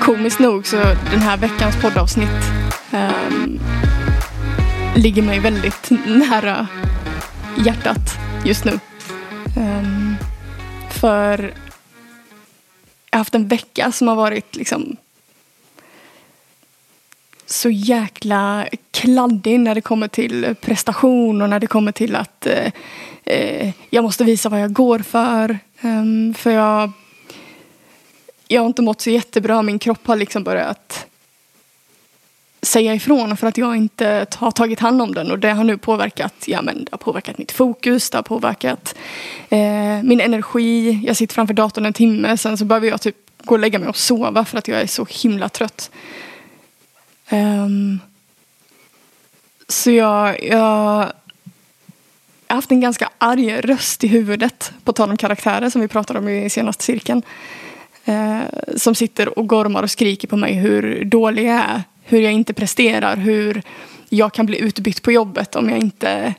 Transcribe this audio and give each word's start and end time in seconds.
Komiskt 0.00 0.38
nog 0.38 0.66
så 0.66 0.76
den 1.10 1.20
här 1.20 1.36
veckans 1.36 1.82
poddavsnitt 1.82 2.28
um, 2.92 3.60
ligger 4.96 5.22
mig 5.22 5.40
väldigt 5.40 5.90
nära 6.06 6.66
hjärtat 7.64 8.18
just 8.44 8.64
nu. 8.64 8.80
Um, 9.56 10.16
för 10.90 11.38
jag 13.10 13.18
har 13.18 13.20
haft 13.20 13.34
en 13.34 13.48
vecka 13.48 13.92
som 13.92 14.08
har 14.08 14.16
varit 14.16 14.56
liksom 14.56 14.96
så 17.52 17.70
jäkla 17.70 18.66
kladdig 18.90 19.60
när 19.60 19.74
det 19.74 19.80
kommer 19.80 20.08
till 20.08 20.54
prestation 20.60 21.42
och 21.42 21.48
när 21.48 21.60
det 21.60 21.66
kommer 21.66 21.92
till 21.92 22.16
att 22.16 22.46
eh, 22.46 22.72
eh 23.24 23.70
jag 23.90 24.04
måste 24.04 24.24
visa 24.24 24.48
vad 24.48 24.60
jag 24.60 24.72
går 24.72 24.98
för. 24.98 25.58
Um, 25.80 26.34
för 26.34 26.50
jag, 26.50 26.92
jag 28.48 28.60
har 28.60 28.66
inte 28.66 28.82
mått 28.82 29.00
så 29.00 29.10
jättebra. 29.10 29.62
Min 29.62 29.78
kropp 29.78 30.06
har 30.06 30.16
liksom 30.16 30.44
börjat 30.44 31.06
säga 32.62 32.94
ifrån 32.94 33.36
för 33.36 33.46
att 33.46 33.58
jag 33.58 33.76
inte 33.76 34.26
har 34.36 34.50
tagit 34.50 34.80
hand 34.80 35.02
om 35.02 35.14
den. 35.14 35.30
Och 35.30 35.38
det 35.38 35.50
har 35.50 35.64
nu 35.64 35.78
påverkat, 35.78 36.34
ja, 36.46 36.62
men 36.62 36.84
det 36.84 36.88
har 36.90 36.98
påverkat 36.98 37.38
mitt 37.38 37.52
fokus, 37.52 38.10
det 38.10 38.18
har 38.18 38.22
påverkat 38.22 38.94
eh, 39.48 40.02
min 40.02 40.20
energi. 40.20 41.00
Jag 41.06 41.16
sitter 41.16 41.34
framför 41.34 41.54
datorn 41.54 41.86
en 41.86 41.92
timme, 41.92 42.36
sen 42.36 42.58
så 42.58 42.64
behöver 42.64 42.88
jag 42.88 43.00
typ 43.00 43.16
gå 43.44 43.54
och 43.54 43.58
lägga 43.58 43.78
mig 43.78 43.88
och 43.88 43.96
sova 43.96 44.44
för 44.44 44.58
att 44.58 44.68
jag 44.68 44.80
är 44.80 44.86
så 44.86 45.06
himla 45.10 45.48
trött. 45.48 45.90
Um, 47.32 48.00
så 49.68 49.90
jag, 49.90 50.44
jag 50.44 50.58
har 50.58 51.12
haft 52.46 52.70
en 52.70 52.80
ganska 52.80 53.10
arg 53.18 53.60
röst 53.60 54.04
i 54.04 54.06
huvudet, 54.06 54.72
på 54.84 54.92
tal 54.92 55.10
om 55.10 55.16
karaktärer 55.16 55.70
som 55.70 55.80
vi 55.80 55.88
pratade 55.88 56.18
om 56.18 56.28
i 56.28 56.50
senaste 56.50 56.84
cirkeln. 56.84 57.22
Uh, 58.08 58.42
som 58.76 58.94
sitter 58.94 59.38
och 59.38 59.46
gormar 59.46 59.82
och 59.82 59.90
skriker 59.90 60.28
på 60.28 60.36
mig 60.36 60.54
hur 60.54 61.04
dålig 61.04 61.46
jag 61.46 61.56
är 61.56 61.82
hur 62.04 62.20
jag 62.20 62.32
inte 62.32 62.54
presterar, 62.54 63.16
hur 63.16 63.62
jag 64.08 64.32
kan 64.32 64.46
bli 64.46 64.58
utbytt 64.58 65.02
på 65.02 65.12
jobbet 65.12 65.56
om 65.56 65.70
jag 65.70 65.78
inte, 65.78 66.34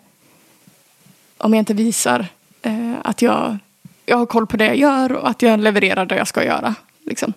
om 1.38 1.54
jag 1.54 1.62
inte 1.62 1.74
visar 1.74 2.26
eh, 2.62 2.94
att 3.04 3.22
jag, 3.22 3.58
jag 4.06 4.18
har 4.18 4.26
koll 4.26 4.48
på 4.48 4.58
det 4.58 4.66
jag 4.66 4.78
gör 4.78 5.12
och 5.12 5.30
att 5.30 5.42
jag 5.42 5.60
levererar 5.60 6.06
det 6.06 6.16
jag 6.16 6.28
ska 6.28 6.44
göra. 6.44 6.76
Liksom. 7.06 7.34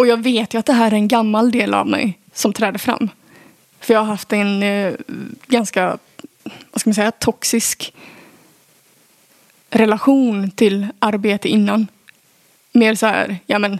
Och 0.00 0.06
jag 0.06 0.22
vet 0.22 0.54
ju 0.54 0.58
att 0.58 0.66
det 0.66 0.72
här 0.72 0.90
är 0.90 0.94
en 0.96 1.08
gammal 1.08 1.50
del 1.50 1.74
av 1.74 1.86
mig 1.86 2.18
som 2.32 2.52
träder 2.52 2.78
fram. 2.78 3.08
För 3.80 3.94
jag 3.94 4.00
har 4.00 4.06
haft 4.06 4.32
en 4.32 4.62
eh, 4.62 4.94
ganska, 5.46 5.98
vad 6.70 6.80
ska 6.80 6.90
man 6.90 6.94
säga, 6.94 7.10
toxisk 7.10 7.94
relation 9.70 10.50
till 10.50 10.86
arbete 10.98 11.48
innan. 11.48 11.86
Mer 12.72 12.94
så 12.94 13.06
här, 13.06 13.38
ja 13.46 13.58
men 13.58 13.78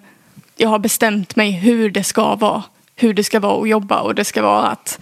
jag 0.57 0.69
har 0.69 0.79
bestämt 0.79 1.37
mig 1.37 1.51
hur 1.51 1.91
det 1.91 2.05
ska 2.05 2.35
vara. 2.35 2.63
Hur 2.97 3.15
det 3.15 3.25
ska 3.25 3.41
vara 3.41 3.63
att 3.63 3.69
jobba 3.69 4.01
och 4.01 4.15
det 4.15 4.25
ska 4.25 4.43
vara 4.43 4.67
att 4.67 5.01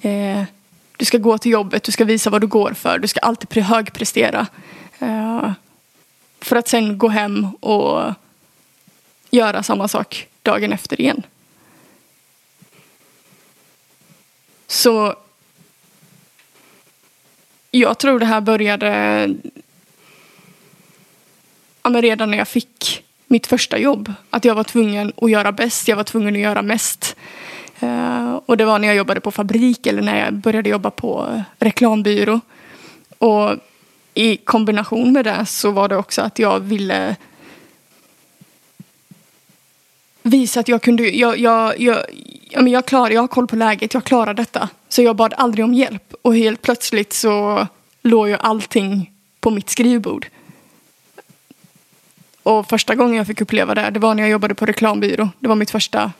eh, 0.00 0.42
du 0.96 1.04
ska 1.04 1.18
gå 1.18 1.38
till 1.38 1.52
jobbet, 1.52 1.82
du 1.82 1.92
ska 1.92 2.04
visa 2.04 2.30
vad 2.30 2.40
du 2.40 2.46
går 2.46 2.72
för, 2.72 2.98
du 2.98 3.08
ska 3.08 3.20
alltid 3.20 3.62
högprestera. 3.62 4.46
Eh, 4.98 5.52
för 6.40 6.56
att 6.56 6.68
sen 6.68 6.98
gå 6.98 7.08
hem 7.08 7.48
och 7.60 8.12
göra 9.30 9.62
samma 9.62 9.88
sak 9.88 10.28
dagen 10.44 10.72
efter 10.72 11.00
igen. 11.00 11.22
Så 14.66 15.14
jag 17.70 17.98
tror 17.98 18.18
det 18.18 18.26
här 18.26 18.40
började 18.40 18.88
ja, 21.82 21.90
men 21.90 22.02
redan 22.02 22.30
när 22.30 22.38
jag 22.38 22.48
fick 22.48 23.04
mitt 23.26 23.46
första 23.46 23.78
jobb. 23.78 24.12
Att 24.30 24.44
jag 24.44 24.54
var 24.54 24.64
tvungen 24.64 25.12
att 25.16 25.30
göra 25.30 25.52
bäst, 25.52 25.88
jag 25.88 25.96
var 25.96 26.04
tvungen 26.04 26.34
att 26.34 26.40
göra 26.40 26.62
mest. 26.62 27.16
Uh, 27.82 28.34
och 28.46 28.56
det 28.56 28.64
var 28.64 28.78
när 28.78 28.88
jag 28.88 28.96
jobbade 28.96 29.20
på 29.20 29.30
fabrik 29.30 29.86
eller 29.86 30.02
när 30.02 30.24
jag 30.24 30.34
började 30.34 30.70
jobba 30.70 30.90
på 30.90 31.42
reklambyrå. 31.58 32.40
Och 33.18 33.56
i 34.14 34.36
kombination 34.36 35.12
med 35.12 35.24
det 35.24 35.46
så 35.46 35.70
var 35.70 35.88
det 35.88 35.96
också 35.96 36.22
att 36.22 36.38
jag 36.38 36.60
ville 36.60 37.16
visa 40.24 40.60
att 40.60 40.68
jag 40.68 40.82
kunde, 40.82 41.08
jag, 41.08 41.38
jag, 41.38 41.80
jag, 41.80 42.04
jag, 42.50 42.68
jag, 42.68 42.86
klar, 42.86 43.10
jag 43.10 43.20
har 43.20 43.28
koll 43.28 43.46
på 43.46 43.56
läget, 43.56 43.94
jag 43.94 44.04
klarar 44.04 44.34
detta. 44.34 44.68
Så 44.88 45.02
jag 45.02 45.16
bad 45.16 45.34
aldrig 45.36 45.64
om 45.64 45.74
hjälp 45.74 46.14
och 46.22 46.36
helt 46.36 46.62
plötsligt 46.62 47.12
så 47.12 47.66
låg 48.02 48.28
ju 48.28 48.36
allting 48.36 49.10
på 49.40 49.50
mitt 49.50 49.70
skrivbord. 49.70 50.26
Och 52.42 52.68
första 52.68 52.94
gången 52.94 53.16
jag 53.16 53.26
fick 53.26 53.40
uppleva 53.40 53.74
det, 53.74 53.90
det 53.90 54.00
var 54.00 54.14
när 54.14 54.22
jag 54.22 54.30
jobbade 54.30 54.54
på 54.54 54.66
reklambyrå. 54.66 55.28
Det 55.38 55.48
var 55.48 55.56
mitt 55.56 55.70
första, 55.70 56.12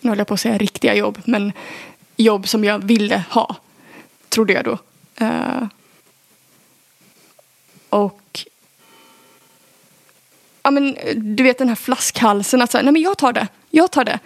nu 0.00 0.10
höll 0.10 0.18
jag 0.18 0.26
på 0.26 0.34
att 0.34 0.40
säga 0.40 0.58
riktiga 0.58 0.94
jobb, 0.94 1.18
men 1.24 1.52
jobb 2.16 2.48
som 2.48 2.64
jag 2.64 2.78
ville 2.78 3.24
ha. 3.30 3.56
Trodde 4.28 4.52
jag 4.52 4.64
då. 4.64 4.78
Uh, 5.24 5.68
och 7.88 8.17
ja, 10.68 10.72
men, 10.72 10.96
eh, 10.96 11.16
du 11.16 11.42
vet 11.42 11.58
den 11.58 11.68
här 11.68 11.76
flaskhalsen 11.76 12.62
att 12.62 12.70
säga, 12.70 12.82
nej 12.82 12.92
men 12.92 13.02
jag 13.02 13.18
tar 13.18 13.32
det, 13.32 13.48
jag 13.70 13.90
tar 13.90 14.04
det. 14.04 14.18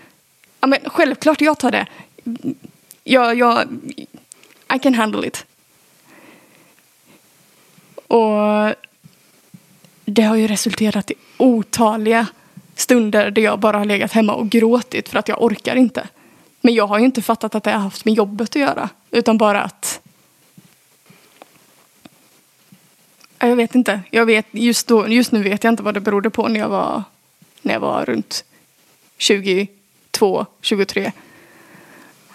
Ja, 0.60 0.66
men, 0.66 0.78
självklart 0.86 1.40
jag 1.40 1.58
tar 1.58 1.70
det. 1.70 1.86
Jag, 3.04 3.38
jag, 3.38 3.68
I 4.74 4.78
can 4.82 4.94
handle 4.94 5.26
it. 5.26 5.46
Och 8.06 8.74
det 10.04 10.22
har 10.22 10.36
ju 10.36 10.46
resulterat 10.46 11.10
i 11.10 11.14
otaliga 11.36 12.26
stunder 12.74 13.30
där 13.30 13.42
jag 13.42 13.58
bara 13.58 13.78
har 13.78 13.84
legat 13.84 14.12
hemma 14.12 14.34
och 14.34 14.48
gråtit 14.48 15.08
för 15.08 15.18
att 15.18 15.28
jag 15.28 15.42
orkar 15.42 15.76
inte. 15.76 16.08
Men 16.60 16.74
jag 16.74 16.86
har 16.86 16.98
ju 16.98 17.04
inte 17.04 17.22
fattat 17.22 17.54
att 17.54 17.64
det 17.64 17.70
har 17.70 17.78
haft 17.78 18.04
med 18.04 18.14
jobbet 18.14 18.50
att 18.50 18.56
göra. 18.56 18.88
Utan 19.10 19.38
bara 19.38 19.62
att... 19.62 20.00
Jag 23.48 23.56
vet 23.56 23.74
inte. 23.74 24.00
Jag 24.10 24.26
vet, 24.26 24.46
just, 24.50 24.86
då, 24.86 25.08
just 25.08 25.32
nu 25.32 25.42
vet 25.42 25.64
jag 25.64 25.72
inte 25.72 25.82
vad 25.82 25.94
det 25.94 26.00
berodde 26.00 26.30
på 26.30 26.48
när 26.48 26.60
jag 26.60 26.68
var, 26.68 27.02
när 27.62 27.72
jag 27.72 27.80
var 27.80 28.04
runt 28.04 28.44
22, 29.18 30.46
23. 30.60 31.12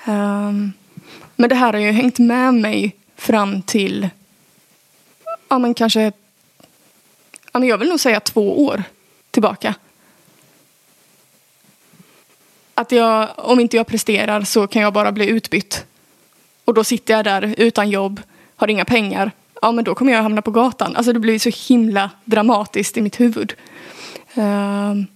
Um, 0.08 0.74
men 1.36 1.50
det 1.50 1.56
här 1.56 1.74
har 1.74 1.80
ju 1.80 1.92
hängt 1.92 2.20
med 2.20 2.54
mig 2.54 2.96
fram 3.16 3.62
till 3.62 4.10
ja, 5.48 5.60
men 5.60 5.74
kanske 5.74 6.12
ja, 7.52 7.60
men 7.60 7.70
jag 7.70 7.78
vill 7.78 7.90
nog 7.90 8.00
säga 8.00 8.20
två 8.20 8.66
år 8.66 8.84
tillbaka. 9.32 9.76
Att 12.74 12.92
jag, 12.92 13.30
om 13.36 13.60
inte 13.60 13.78
jag 13.78 13.88
presterar 13.88 14.42
så 14.42 14.68
kan 14.68 14.82
jag 14.82 14.94
bara 14.94 15.12
bli 15.12 15.28
utbytt. 15.28 15.86
Och 16.66 16.74
då 16.74 16.84
sitter 16.84 17.14
jag 17.14 17.26
där 17.26 17.56
utan 17.58 17.90
jobb, 17.90 18.22
har 18.56 18.68
inga 18.68 18.86
pengar. 18.86 19.32
Ja, 19.62 19.72
men 19.72 19.84
då 19.84 19.96
kommer 19.96 20.14
jag 20.14 20.24
hamna 20.24 20.42
på 20.42 20.52
gatan. 20.52 20.96
Alltså 20.96 21.14
det 21.14 21.20
blir 21.20 21.40
så 21.40 21.74
himla 21.74 22.12
dramatiskt 22.26 22.98
i 22.98 23.02
mitt 23.02 23.20
huvud. 23.20 23.54
Ehm. 24.34 25.08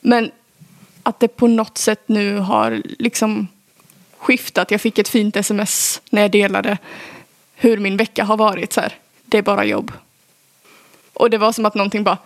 Men 0.00 0.30
att 1.02 1.20
det 1.20 1.28
på 1.28 1.46
något 1.46 1.78
sätt 1.78 2.02
nu 2.06 2.38
har 2.38 2.82
liksom 2.98 3.48
skiftat. 4.18 4.70
Jag 4.70 4.80
fick 4.80 4.98
ett 4.98 5.08
fint 5.08 5.36
sms 5.36 6.02
när 6.10 6.22
jag 6.22 6.30
delade 6.30 6.78
hur 7.54 7.78
min 7.78 7.96
vecka 7.96 8.24
har 8.24 8.36
varit. 8.36 8.72
Så 8.72 8.80
här 8.80 8.94
det 9.26 9.38
är 9.38 9.42
bara 9.42 9.64
jobb. 9.64 9.92
Och 11.12 11.30
det 11.30 11.38
var 11.38 11.52
som 11.52 11.66
att 11.66 11.74
någonting 11.74 12.04
bara... 12.04 12.18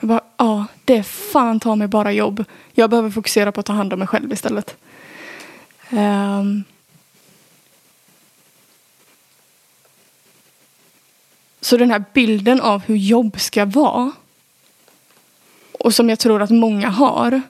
Jag 0.00 0.08
bara, 0.08 0.20
ja, 0.36 0.66
det 0.84 0.96
är 0.96 1.02
fan 1.02 1.60
ta 1.60 1.76
mig 1.76 1.88
bara 1.88 2.12
jobb. 2.12 2.44
Jag 2.72 2.90
behöver 2.90 3.10
fokusera 3.10 3.52
på 3.52 3.60
att 3.60 3.66
ta 3.66 3.72
hand 3.72 3.92
om 3.92 3.98
mig 3.98 4.08
själv 4.08 4.32
istället. 4.32 4.76
Um, 5.90 6.64
så 11.60 11.76
den 11.76 11.90
här 11.90 12.04
bilden 12.12 12.60
av 12.60 12.82
hur 12.82 12.96
jobb 12.96 13.40
ska 13.40 13.64
vara 13.64 14.12
och 15.72 15.94
som 15.94 16.08
jag 16.08 16.18
tror 16.18 16.42
att 16.42 16.50
många 16.50 16.88
har. 16.88 17.42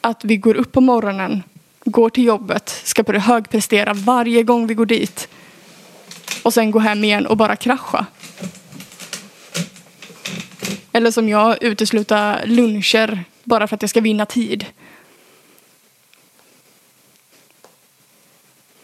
Att 0.00 0.24
vi 0.24 0.36
går 0.36 0.54
upp 0.54 0.72
på 0.72 0.80
morgonen, 0.80 1.42
går 1.84 2.10
till 2.10 2.24
jobbet, 2.24 2.68
ska 2.84 3.02
börja 3.02 3.20
högprestera 3.20 3.94
varje 3.94 4.42
gång 4.42 4.66
vi 4.66 4.74
går 4.74 4.86
dit 4.86 5.28
och 6.42 6.54
sen 6.54 6.70
gå 6.70 6.78
hem 6.78 7.04
igen 7.04 7.26
och 7.26 7.36
bara 7.36 7.56
krascha. 7.56 8.06
Eller 10.92 11.10
som 11.10 11.28
jag, 11.28 11.62
utesluta 11.62 12.38
luncher 12.44 13.24
bara 13.44 13.68
för 13.68 13.74
att 13.74 13.82
jag 13.82 13.90
ska 13.90 14.00
vinna 14.00 14.26
tid. 14.26 14.66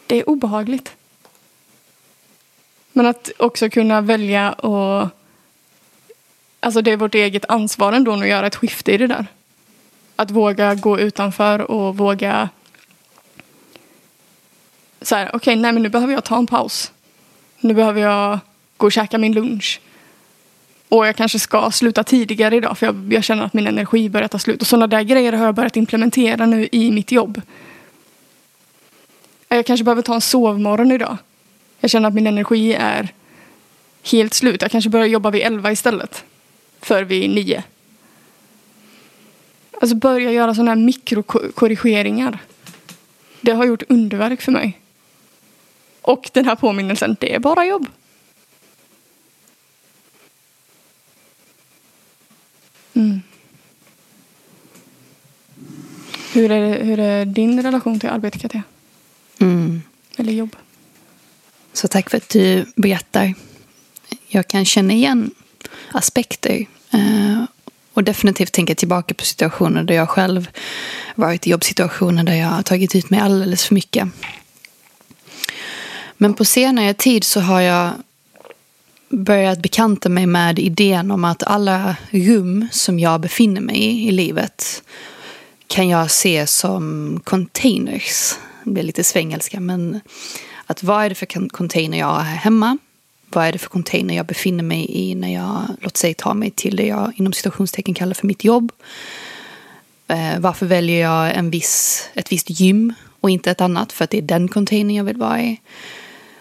Det 0.07 0.19
är 0.19 0.29
obehagligt. 0.29 0.95
Men 2.97 3.05
att 3.05 3.31
också 3.37 3.69
kunna 3.69 4.01
välja 4.01 4.53
och 4.53 5.07
alltså 6.59 6.81
det 6.81 6.91
är 6.91 6.97
vårt 6.97 7.15
eget 7.15 7.45
ansvar 7.49 7.93
ändå 7.93 8.13
att 8.13 8.27
göra 8.27 8.47
ett 8.47 8.55
skifte 8.55 8.91
i 8.91 8.97
det 8.97 9.07
där. 9.07 9.25
Att 10.15 10.31
våga 10.31 10.75
gå 10.75 10.99
utanför 10.99 11.71
och 11.71 11.97
våga 11.97 12.49
så 15.01 15.15
här, 15.15 15.27
okej, 15.27 15.37
okay, 15.37 15.55
nej 15.55 15.71
men 15.71 15.83
nu 15.83 15.89
behöver 15.89 16.13
jag 16.13 16.23
ta 16.23 16.37
en 16.37 16.47
paus. 16.47 16.91
Nu 17.59 17.73
behöver 17.73 18.01
jag 18.01 18.39
gå 18.77 18.85
och 18.85 18.91
käka 18.91 19.17
min 19.17 19.33
lunch. 19.33 19.81
Och 20.89 21.07
jag 21.07 21.15
kanske 21.15 21.39
ska 21.39 21.71
sluta 21.71 22.03
tidigare 22.03 22.55
idag 22.55 22.77
för 22.77 22.85
jag, 22.85 23.13
jag 23.13 23.23
känner 23.23 23.43
att 23.43 23.53
min 23.53 23.67
energi 23.67 24.09
börjar 24.09 24.27
ta 24.27 24.39
slut. 24.39 24.61
Och 24.61 24.67
sådana 24.67 24.87
där 24.87 25.01
grejer 25.01 25.33
har 25.33 25.45
jag 25.45 25.55
börjat 25.55 25.75
implementera 25.75 26.45
nu 26.45 26.67
i 26.71 26.91
mitt 26.91 27.11
jobb. 27.11 27.41
Jag 29.47 29.65
kanske 29.65 29.83
behöver 29.83 30.01
ta 30.01 30.15
en 30.15 30.21
sovmorgon 30.21 30.91
idag. 30.91 31.17
Jag 31.85 31.89
känner 31.89 32.07
att 32.07 32.13
min 32.13 32.27
energi 32.27 32.73
är 32.73 33.13
helt 34.03 34.33
slut. 34.33 34.61
Jag 34.61 34.71
kanske 34.71 34.89
börjar 34.89 35.05
jobba 35.05 35.31
vid 35.31 35.41
elva 35.41 35.71
istället. 35.71 36.23
För 36.81 37.03
vid 37.03 37.29
nio. 37.29 37.63
Alltså 39.81 39.95
börja 39.95 40.31
göra 40.31 40.55
sådana 40.55 40.71
här 40.71 40.75
mikrokorrigeringar. 40.75 42.39
Det 43.41 43.51
har 43.51 43.65
gjort 43.65 43.83
underverk 43.89 44.41
för 44.41 44.51
mig. 44.51 44.79
Och 46.01 46.29
den 46.33 46.45
här 46.45 46.55
påminnelsen, 46.55 47.17
det 47.19 47.35
är 47.35 47.39
bara 47.39 47.65
jobb. 47.65 47.87
Mm. 52.93 53.21
Hur, 56.33 56.51
är, 56.51 56.83
hur 56.83 56.99
är 56.99 57.25
din 57.25 57.63
relation 57.63 57.99
till 57.99 58.09
arbete, 58.09 58.39
Katja? 58.39 58.63
Mm. 59.39 59.81
Eller 60.17 60.33
jobb? 60.33 60.55
Så 61.85 61.89
tack 61.89 62.09
för 62.09 62.17
att 62.17 62.29
du 62.29 62.65
berättar. 62.75 63.33
Jag 64.27 64.47
kan 64.47 64.65
känna 64.65 64.93
igen 64.93 65.31
aspekter. 65.91 66.65
Eh, 66.93 67.43
och 67.93 68.03
definitivt 68.03 68.51
tänka 68.51 68.75
tillbaka 68.75 69.13
på 69.13 69.25
situationer 69.25 69.83
där 69.83 69.95
jag 69.95 70.09
själv 70.09 70.49
varit 71.15 71.47
i 71.47 71.49
jobbsituationer 71.49 72.23
där 72.23 72.33
jag 72.33 72.47
har 72.47 72.63
tagit 72.63 72.95
ut 72.95 73.09
mig 73.09 73.19
alldeles 73.19 73.65
för 73.65 73.75
mycket. 73.75 74.07
Men 76.17 76.33
på 76.33 76.45
senare 76.45 76.93
tid 76.93 77.23
så 77.23 77.39
har 77.39 77.61
jag 77.61 77.91
börjat 79.09 79.59
bekanta 79.59 80.09
mig 80.09 80.25
med 80.25 80.59
idén 80.59 81.11
om 81.11 81.25
att 81.25 81.43
alla 81.43 81.95
rum 82.09 82.67
som 82.71 82.99
jag 82.99 83.21
befinner 83.21 83.61
mig 83.61 83.77
i 83.77 84.07
i 84.07 84.11
livet 84.11 84.83
kan 85.67 85.89
jag 85.89 86.11
se 86.11 86.47
som 86.47 87.19
containers. 87.23 88.33
Det 88.63 88.71
blir 88.71 88.83
lite 88.83 89.03
svengelska 89.03 89.59
men 89.59 90.01
att 90.65 90.83
vad 90.83 91.05
är 91.05 91.09
det 91.09 91.15
för 91.15 91.49
container 91.49 91.97
jag 91.97 92.07
har 92.07 92.21
här 92.21 92.35
hemma? 92.35 92.77
Vad 93.29 93.45
är 93.45 93.51
det 93.51 93.57
för 93.57 93.69
container 93.69 94.15
jag 94.15 94.25
befinner 94.25 94.63
mig 94.63 94.85
i 94.89 95.15
när 95.15 95.33
jag, 95.33 95.63
låt 95.81 95.97
säga, 95.97 96.13
tar 96.13 96.33
mig 96.33 96.51
till 96.51 96.75
det 96.75 96.85
jag 96.85 97.13
inom 97.15 97.33
situationstecken 97.33 97.93
kallar 97.93 98.13
för 98.13 98.27
mitt 98.27 98.43
jobb? 98.43 98.71
Eh, 100.07 100.39
varför 100.39 100.65
väljer 100.65 101.01
jag 101.01 101.35
en 101.35 101.49
viss, 101.49 102.09
ett 102.13 102.31
visst 102.31 102.49
gym 102.49 102.93
och 103.21 103.29
inte 103.29 103.51
ett 103.51 103.61
annat? 103.61 103.91
För 103.91 104.03
att 104.03 104.09
det 104.09 104.17
är 104.17 104.21
den 104.21 104.47
container 104.47 104.95
jag 104.95 105.03
vill 105.03 105.17
vara 105.17 105.41
i. 105.41 105.61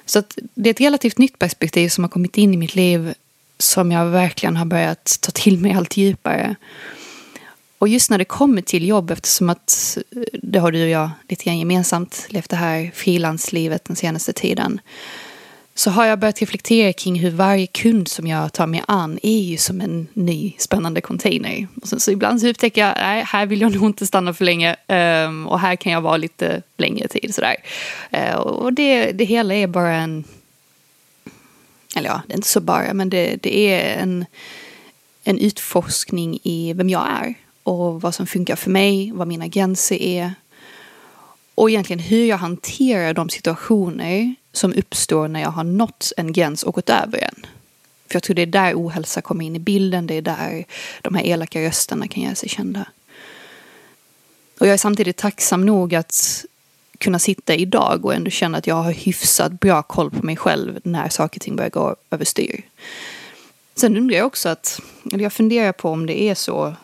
Så 0.07 0.23
det 0.55 0.69
är 0.69 0.75
ett 0.75 0.81
relativt 0.81 1.19
nytt 1.19 1.39
perspektiv 1.39 1.89
som 1.89 2.05
har 2.05 2.09
kommit 2.09 2.39
in 2.39 2.55
i 2.55 2.57
mitt 2.57 2.75
liv 2.75 3.15
som 3.59 3.93
jag 3.93 4.07
verkligen 4.07 4.57
har 4.57 4.65
börjat 4.65 5.19
ta 5.21 5.31
till 5.31 5.59
mig 5.59 5.73
allt 5.73 5.97
djupare. 5.97 6.57
Och 7.85 7.89
just 7.89 8.11
när 8.11 8.19
det 8.19 8.25
kommer 8.25 8.63
till 8.63 8.89
jobb, 8.89 9.11
eftersom 9.11 9.51
att 9.51 9.99
eh, 10.17 10.23
det 10.43 10.59
har 10.59 10.73
du 10.73 10.83
och 10.83 10.89
jag 10.89 11.11
lite 11.29 11.45
grann 11.45 11.59
gemensamt 11.59 12.27
levt 12.29 12.51
det 12.51 12.57
här 12.57 12.91
frilanslivet 12.95 13.85
den 13.85 13.97
senaste 13.97 14.33
tiden 14.33 14.81
så 15.75 15.91
har 15.91 16.05
jag 16.05 16.19
börjat 16.19 16.41
reflektera 16.41 16.93
kring 16.93 17.19
hur 17.19 17.31
varje 17.31 17.67
kund 17.67 18.09
som 18.09 18.27
jag 18.27 18.53
tar 18.53 18.67
mig 18.67 18.83
an 18.89 19.19
är 19.23 19.41
ju 19.41 19.57
som 19.57 19.81
en 19.81 20.07
ny 20.13 20.53
spännande 20.59 21.01
container. 21.01 21.67
Och 21.83 21.89
sen, 21.89 22.01
så 22.01 22.11
ibland 22.11 22.41
så 22.41 22.49
upptäcker 22.49 22.81
jag, 22.81 22.95
nej, 22.97 23.25
här 23.27 23.47
vill 23.47 23.61
jag 23.61 23.73
nog 23.73 23.87
inte 23.87 24.07
stanna 24.07 24.35
för 24.35 24.45
länge 24.45 24.77
um, 25.27 25.47
och 25.47 25.61
här 25.61 25.77
kan 25.77 25.93
jag 25.93 26.01
vara 26.01 26.17
lite 26.17 26.63
längre 26.77 27.09
tid. 27.09 27.35
Sådär. 27.35 27.57
Uh, 28.17 28.35
och 28.35 28.73
det, 28.73 29.13
det 29.13 29.25
hela 29.25 29.55
är 29.55 29.67
bara 29.67 29.95
en, 29.95 30.25
eller 31.97 32.09
ja, 32.09 32.23
det 32.27 32.33
är 32.33 32.37
inte 32.37 32.49
så 32.49 32.61
bara, 32.61 32.95
men 32.95 33.11
det, 33.11 33.37
det 33.43 33.59
är 33.59 34.03
en, 34.03 34.27
en 35.25 35.39
utforskning 35.39 36.39
i 36.43 36.73
vem 36.73 36.91
jag 36.91 37.07
är 37.09 37.35
och 37.65 38.01
vad 38.01 38.15
som 38.15 38.27
funkar 38.27 38.57
för 38.57 38.71
mig, 38.71 39.13
vad 39.15 39.29
mina 39.29 39.47
gränser 39.47 40.03
är 40.03 40.35
och 41.55 41.71
egentligen 41.71 42.01
hur 42.01 42.25
jag 42.27 42.37
hanterar 42.37 43.15
de 43.15 43.29
situationer 43.29 44.35
som 44.53 44.73
uppstår 44.73 45.29
när 45.29 45.41
jag 45.41 45.51
har 45.51 45.65
nått 45.65 46.13
en 46.17 46.33
gräns 46.33 46.63
och 46.63 46.75
gått 46.75 46.91
över 46.91 47.19
en. 47.19 47.47
För 48.09 48.15
jag 48.15 48.23
tror 48.23 48.35
det 48.37 48.43
är 48.43 48.47
där 48.47 48.75
ohälsa 48.75 49.21
kommer 49.21 49.45
in 49.45 49.57
i 49.57 49.59
bilden, 49.59 50.07
det 50.07 50.15
är 50.15 50.23
där 50.23 50.65
de 51.03 51.15
här 51.15 51.25
elaka 51.25 51.61
rösterna 51.61 52.09
kan 52.09 52.23
göra 52.23 52.35
sig 52.35 52.49
kända. 52.49 52.87
Och 54.59 54.67
jag 54.67 54.75
är 54.75 54.79
samtidigt 54.79 55.17
tacksam 55.17 55.67
nog 55.67 55.95
att 55.95 56.45
kunna 56.99 57.19
sitta 57.19 57.55
idag 57.55 58.05
och 58.05 58.15
ändå 58.15 58.31
känna 58.31 58.59
att 58.59 58.67
jag 58.67 58.75
har 58.75 58.93
hyfsat 58.93 59.53
bra 59.53 59.83
koll 59.83 60.11
på 60.11 60.27
mig 60.27 60.37
själv 60.37 60.81
när 60.85 61.09
saker 61.09 61.39
och 61.39 61.43
ting 61.43 61.57
börjar 61.57 61.71
gå 61.71 61.97
överstyr. 62.11 62.63
Sen 63.77 63.97
undrar 63.97 64.17
jag 64.17 64.27
också 64.27 64.49
att, 64.49 64.81
eller 65.13 65.23
jag 65.23 65.33
funderar 65.33 65.73
på 65.73 65.91
om 65.91 66.07
det 66.07 66.23
är 66.23 66.35
så 66.35 66.75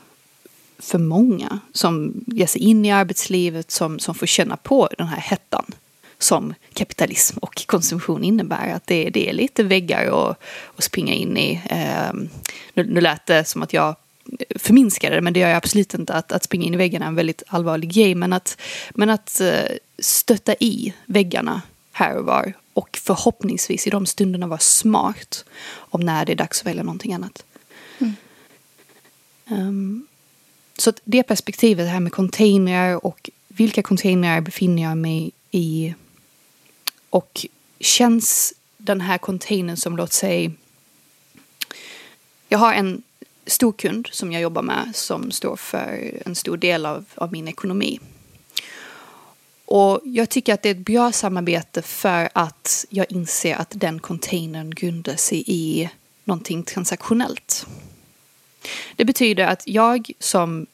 för 0.81 0.99
många 0.99 1.59
som 1.73 2.25
ger 2.27 2.47
sig 2.47 2.61
in 2.61 2.85
i 2.85 2.93
arbetslivet, 2.93 3.71
som, 3.71 3.99
som 3.99 4.15
får 4.15 4.27
känna 4.27 4.57
på 4.57 4.89
den 4.99 5.07
här 5.07 5.21
hettan 5.21 5.65
som 6.19 6.55
kapitalism 6.73 7.39
och 7.39 7.67
konsumtion 7.67 8.25
innebär. 8.25 8.75
Att 8.75 8.87
det, 8.87 9.11
det 9.11 9.29
är 9.29 9.33
lite 9.33 9.63
väggar 9.63 10.31
att, 10.31 10.37
att 10.77 10.85
springa 10.85 11.15
in 11.15 11.37
i. 11.37 11.61
Eh, 11.71 12.13
nu, 12.75 12.85
nu 12.85 13.01
lät 13.01 13.27
det 13.27 13.45
som 13.45 13.63
att 13.63 13.73
jag 13.73 13.97
förminskade 14.57 15.17
det, 15.17 15.23
men 15.23 15.33
det 15.33 15.41
gör 15.41 15.49
jag 15.49 15.57
absolut 15.57 15.95
inte. 15.95 16.15
Att, 16.15 16.33
att 16.33 16.45
springa 16.45 16.67
in 16.67 16.75
i 16.75 16.77
väggarna 16.77 17.05
är 17.05 17.09
en 17.09 17.15
väldigt 17.15 17.43
allvarlig 17.47 17.93
grej. 17.93 18.15
Men 18.15 18.33
att, 18.33 18.61
men 18.91 19.11
att 19.11 19.41
eh, 19.41 19.77
stötta 19.99 20.55
i 20.61 20.95
väggarna 21.07 21.63
här 21.93 22.17
och 22.17 22.25
var 22.25 22.53
och 22.73 22.99
förhoppningsvis 23.03 23.87
i 23.87 23.91
de 23.91 24.07
stunderna 24.07 24.47
vara 24.47 24.59
smart 24.59 25.45
om 25.73 26.01
när 26.01 26.25
det 26.25 26.33
är 26.33 26.37
dags 26.37 26.61
att 26.61 26.67
välja 26.67 26.83
någonting 26.83 27.15
annat. 27.15 27.45
Mm. 27.99 28.15
Um, 29.47 30.07
så 30.81 30.93
det 31.05 31.23
perspektivet 31.23 31.89
här 31.89 32.01
med 32.01 32.13
containrar 32.13 33.05
och 33.07 33.31
vilka 33.49 33.83
containrar 33.83 34.41
befinner 34.41 34.83
jag 34.83 34.97
mig 34.97 35.31
i 35.51 35.95
och 37.11 37.47
känns 37.81 38.55
den 38.77 39.01
här 39.01 39.19
containern 39.19 39.77
som, 39.77 39.97
låt 39.97 40.13
säga, 40.13 40.51
jag 42.49 42.59
har 42.59 42.75
en 42.75 43.03
stor 43.47 43.73
kund 43.73 44.09
som 44.13 44.33
jag 44.33 44.43
jobbar 44.43 44.63
med 44.63 44.93
som 44.95 45.31
står 45.31 45.57
för 45.57 46.13
en 46.27 46.35
stor 46.35 46.57
del 46.57 46.87
av, 46.87 47.05
av 47.15 47.33
min 47.33 47.49
ekonomi. 47.49 48.01
Och 49.65 50.01
jag 50.05 50.29
tycker 50.29 50.55
att 50.55 50.63
det 50.63 50.69
är 50.69 50.75
ett 50.75 50.79
bra 50.79 51.13
samarbete 51.13 51.83
för 51.83 52.29
att 52.33 52.87
jag 52.91 53.07
inser 53.13 53.55
att 53.55 53.73
den 53.75 54.01
containern 54.01 54.71
grundar 54.71 55.17
sig 55.17 55.45
i 55.47 55.91
någonting 56.25 56.63
transaktionellt. 56.63 57.67
Det 58.97 59.05
betyder 59.05 59.47
att 59.47 59.63
jag 59.67 60.11
som 60.19 60.67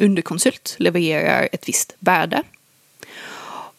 underkonsult 0.00 0.76
levererar 0.78 1.48
ett 1.52 1.68
visst 1.68 1.94
värde. 1.98 2.42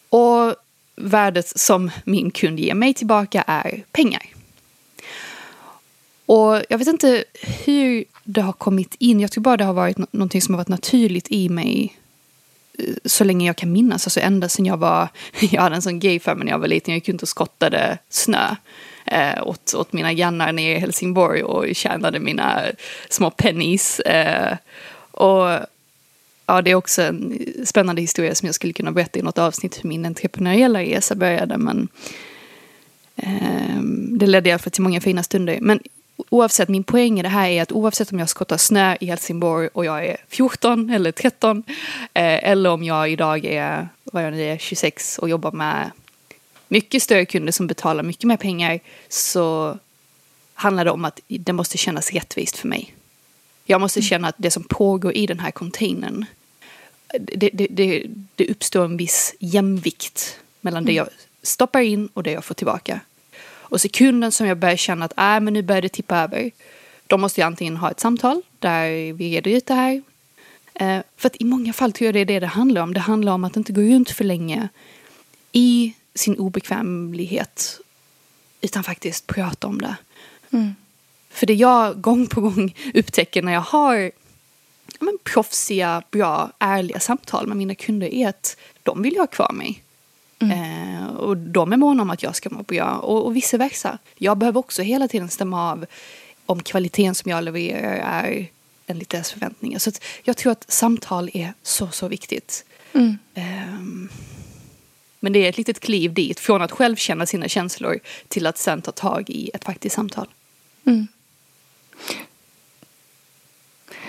Och 0.10 0.56
värdet 0.96 1.60
som 1.60 1.92
min 2.04 2.32
kund 2.32 2.60
ger 2.60 2.74
mig 2.74 2.94
tillbaka 2.94 3.44
är 3.48 3.84
pengar. 3.92 4.26
Och 6.26 6.62
jag 6.70 6.78
vet 6.78 6.88
inte 6.88 7.24
hur 7.66 8.06
det 8.24 8.42
har 8.42 8.54
kommit 8.54 8.96
in. 9.00 9.20
Jag 9.20 9.32
tror 9.32 9.42
bara 9.42 9.58
det 9.58 9.64
har 9.64 9.74
varit 9.74 9.98
någonting 10.14 10.42
som 10.42 10.54
har 10.54 10.58
varit 10.58 10.68
naturligt 10.68 11.32
i 11.32 11.50
mig 11.50 11.98
eh, 12.80 12.96
så 13.06 13.24
länge 13.24 13.48
jag 13.48 13.56
kan 13.56 13.72
minnas. 13.72 14.08
Alltså 14.08 14.20
ända 14.20 14.50
sedan 14.50 14.66
jag 14.66 14.78
var, 14.78 15.08
jag 15.40 15.62
hade 15.62 15.76
en 15.76 15.82
sån 15.82 16.00
grej 16.00 16.20
för 16.20 16.36
mig 16.36 16.46
när 16.46 16.52
jag 16.52 16.60
var 16.60 16.68
liten. 16.68 16.92
Jag 16.92 16.98
gick 16.98 17.10
runt 17.10 17.22
och 17.22 17.30
skottade 17.30 17.98
snö 18.10 18.56
eh, 19.06 19.48
åt, 19.48 19.74
åt 19.74 19.94
mina 19.94 20.14
grannar 20.14 20.52
nere 20.52 20.76
i 20.76 20.80
Helsingborg 20.80 21.44
och 21.44 21.76
tjänade 21.76 22.20
mina 22.20 22.62
små 23.10 23.30
pennies. 23.30 24.00
Eh, 24.00 24.58
och 25.12 25.60
ja, 26.46 26.62
det 26.62 26.72
är 26.72 26.76
också 26.76 27.02
en 27.02 27.40
spännande 27.66 28.02
historia 28.02 28.36
som 28.36 28.46
jag 28.46 28.56
skulle 28.56 28.74
kunna 28.74 28.92
berätta 28.92 29.20
i 29.20 29.22
något 29.22 29.38
avsnitt 29.38 29.84
hur 29.84 29.90
min 29.90 30.06
entreprenöriella 30.06 30.82
resa 30.82 31.16
började. 31.16 31.58
Men 31.58 31.88
eh, 33.16 33.82
det 34.10 34.26
ledde 34.28 34.50
i 34.50 34.52
alla 34.52 34.60
fall 34.60 34.72
till 34.72 34.84
många 34.84 35.02
fina 35.02 35.24
stunder. 35.24 35.58
Men 35.62 35.80
oavsett, 36.30 36.70
min 36.70 36.84
poäng 36.84 37.20
i 37.20 37.24
det 37.24 37.30
här 37.30 37.50
är 37.50 37.62
att 37.62 37.72
oavsett 37.72 38.12
om 38.12 38.20
jag 38.20 38.30
skottar 38.30 38.58
snö 38.58 38.98
i 39.00 39.06
Helsingborg 39.06 39.70
och 39.74 39.86
jag 39.86 40.06
är 40.06 40.18
14 40.30 40.90
eller 40.90 41.12
13 41.12 41.64
eh, 42.14 42.50
eller 42.50 42.70
om 42.70 42.84
jag 42.84 43.12
idag 43.12 43.46
är, 43.46 43.90
vad 44.04 44.26
jag 44.26 44.34
nu 44.34 44.44
är, 44.44 44.58
26 44.58 45.18
och 45.18 45.30
jobbar 45.30 45.52
med 45.52 45.92
mycket 46.68 47.04
större 47.04 47.26
kunder 47.26 47.52
som 47.52 47.68
betalar 47.68 48.04
mycket 48.04 48.24
mer 48.24 48.38
pengar 48.38 48.80
så 49.10 49.78
handlar 50.54 50.86
det 50.86 50.92
om 50.92 51.06
att 51.06 51.20
det 51.28 51.54
måste 51.54 51.78
kännas 51.78 52.12
rättvist 52.12 52.58
för 52.58 52.68
mig. 52.68 52.96
Jag 53.66 53.82
måste 53.82 54.00
mm. 54.00 54.08
känna 54.08 54.28
att 54.28 54.36
det 54.38 54.52
som 54.52 54.64
pågår 54.64 55.14
i 55.18 55.28
den 55.28 55.40
här 55.40 55.52
containern 55.52 56.26
det, 57.20 57.50
det, 57.54 57.68
det, 57.70 58.06
det 58.36 58.50
uppstår 58.50 58.86
en 58.86 58.98
viss 58.98 59.36
jämvikt 59.40 60.40
mellan 60.62 60.86
det 60.86 60.92
mm. 60.92 60.96
jag 60.96 61.08
stoppar 61.42 61.82
in 61.82 62.10
och 62.14 62.24
det 62.24 62.32
jag 62.32 62.46
får 62.46 62.56
tillbaka. 62.56 63.00
Och 63.44 63.82
sekunden 63.82 64.32
som 64.32 64.48
jag 64.48 64.58
börjar 64.58 64.76
känna 64.76 65.06
att 65.06 65.18
äh, 65.18 65.40
men 65.40 65.54
nu 65.54 65.62
börjar 65.62 65.82
det 65.82 65.90
tippa 65.90 66.18
över, 66.18 66.52
de 67.08 67.22
måste 67.22 67.42
ju 67.42 67.48
antingen 67.48 67.78
ha 67.78 67.92
ett 67.92 68.00
samtal 68.00 68.42
där 68.60 69.14
vi 69.14 69.36
reder 69.36 69.52
ut 69.52 69.66
det 69.66 69.74
här. 69.74 70.02
Eh, 70.74 71.00
för 71.18 71.28
att 71.28 71.42
i 71.42 71.44
många 71.44 71.74
fall 71.74 71.94
tror 71.94 72.06
jag 72.06 72.14
det 72.14 72.20
är 72.20 72.26
det 72.26 72.40
det 72.40 72.48
handlar 72.48 72.82
om. 72.82 72.94
Det 72.94 73.00
handlar 73.00 73.32
om 73.32 73.44
att 73.44 73.58
inte 73.58 73.74
gå 73.74 73.82
runt 73.82 74.12
för 74.12 74.24
länge 74.24 74.70
i 75.52 75.94
sin 76.16 76.36
obekvämlighet 76.40 77.80
utan 78.62 78.84
faktiskt 78.84 79.28
prata 79.28 79.68
om 79.68 79.82
det. 79.82 79.96
Mm. 80.52 80.76
För 81.32 81.46
det 81.46 81.54
jag 81.54 82.02
gång 82.02 82.28
på 82.28 82.42
gång 82.42 82.76
upptäcker 82.94 83.42
när 83.42 83.54
jag 83.54 83.62
har 83.62 84.12
men, 85.00 85.18
proffsiga, 85.24 86.04
bra, 86.12 86.52
ärliga 86.60 87.00
samtal 87.00 87.48
med 87.48 87.58
mina 87.58 87.76
kunder 87.76 88.14
är 88.14 88.30
att 88.30 88.58
de 88.84 89.02
vill 89.02 89.18
ha 89.18 89.28
kvar 89.28 89.52
mig. 89.54 89.84
Mm. 90.40 91.04
Eh, 91.04 91.08
och 91.08 91.38
de 91.38 91.74
är 91.74 91.78
måna 91.78 92.02
om 92.02 92.10
att 92.10 92.24
jag 92.24 92.36
ska 92.36 92.50
må 92.50 92.64
bra 92.64 92.98
och, 92.98 93.26
och 93.26 93.36
vice 93.36 93.58
versa. 93.58 93.98
Jag 94.18 94.38
behöver 94.38 94.60
också 94.60 94.82
hela 94.82 95.08
tiden 95.08 95.30
stämma 95.30 95.72
av 95.72 95.86
om 96.46 96.64
kvaliteten 96.64 97.16
som 97.16 97.32
jag 97.32 97.44
levererar 97.44 98.24
är 98.24 98.48
enligt 98.88 99.10
deras 99.10 99.32
förväntningar. 99.32 99.80
Så 99.80 99.92
jag 100.24 100.38
tror 100.38 100.52
att 100.52 100.72
samtal 100.72 101.30
är 101.34 101.54
så, 101.64 101.88
så 101.88 102.08
viktigt. 102.08 102.66
Mm. 102.94 103.18
Um, 103.36 104.10
men 105.20 105.34
det 105.34 105.40
är 105.40 105.50
ett 105.50 105.58
litet 105.58 105.80
kliv 105.80 106.14
dit, 106.14 106.40
från 106.40 106.62
att 106.62 106.72
själv 106.72 106.96
känna 106.96 107.26
sina 107.26 107.48
känslor 107.48 108.00
till 108.28 108.48
att 108.48 108.58
sen 108.58 108.82
ta 108.82 108.92
tag 108.92 109.30
i 109.30 109.52
ett 109.54 109.64
faktiskt 109.64 109.96
samtal. 109.96 110.28
Mm. 110.86 111.08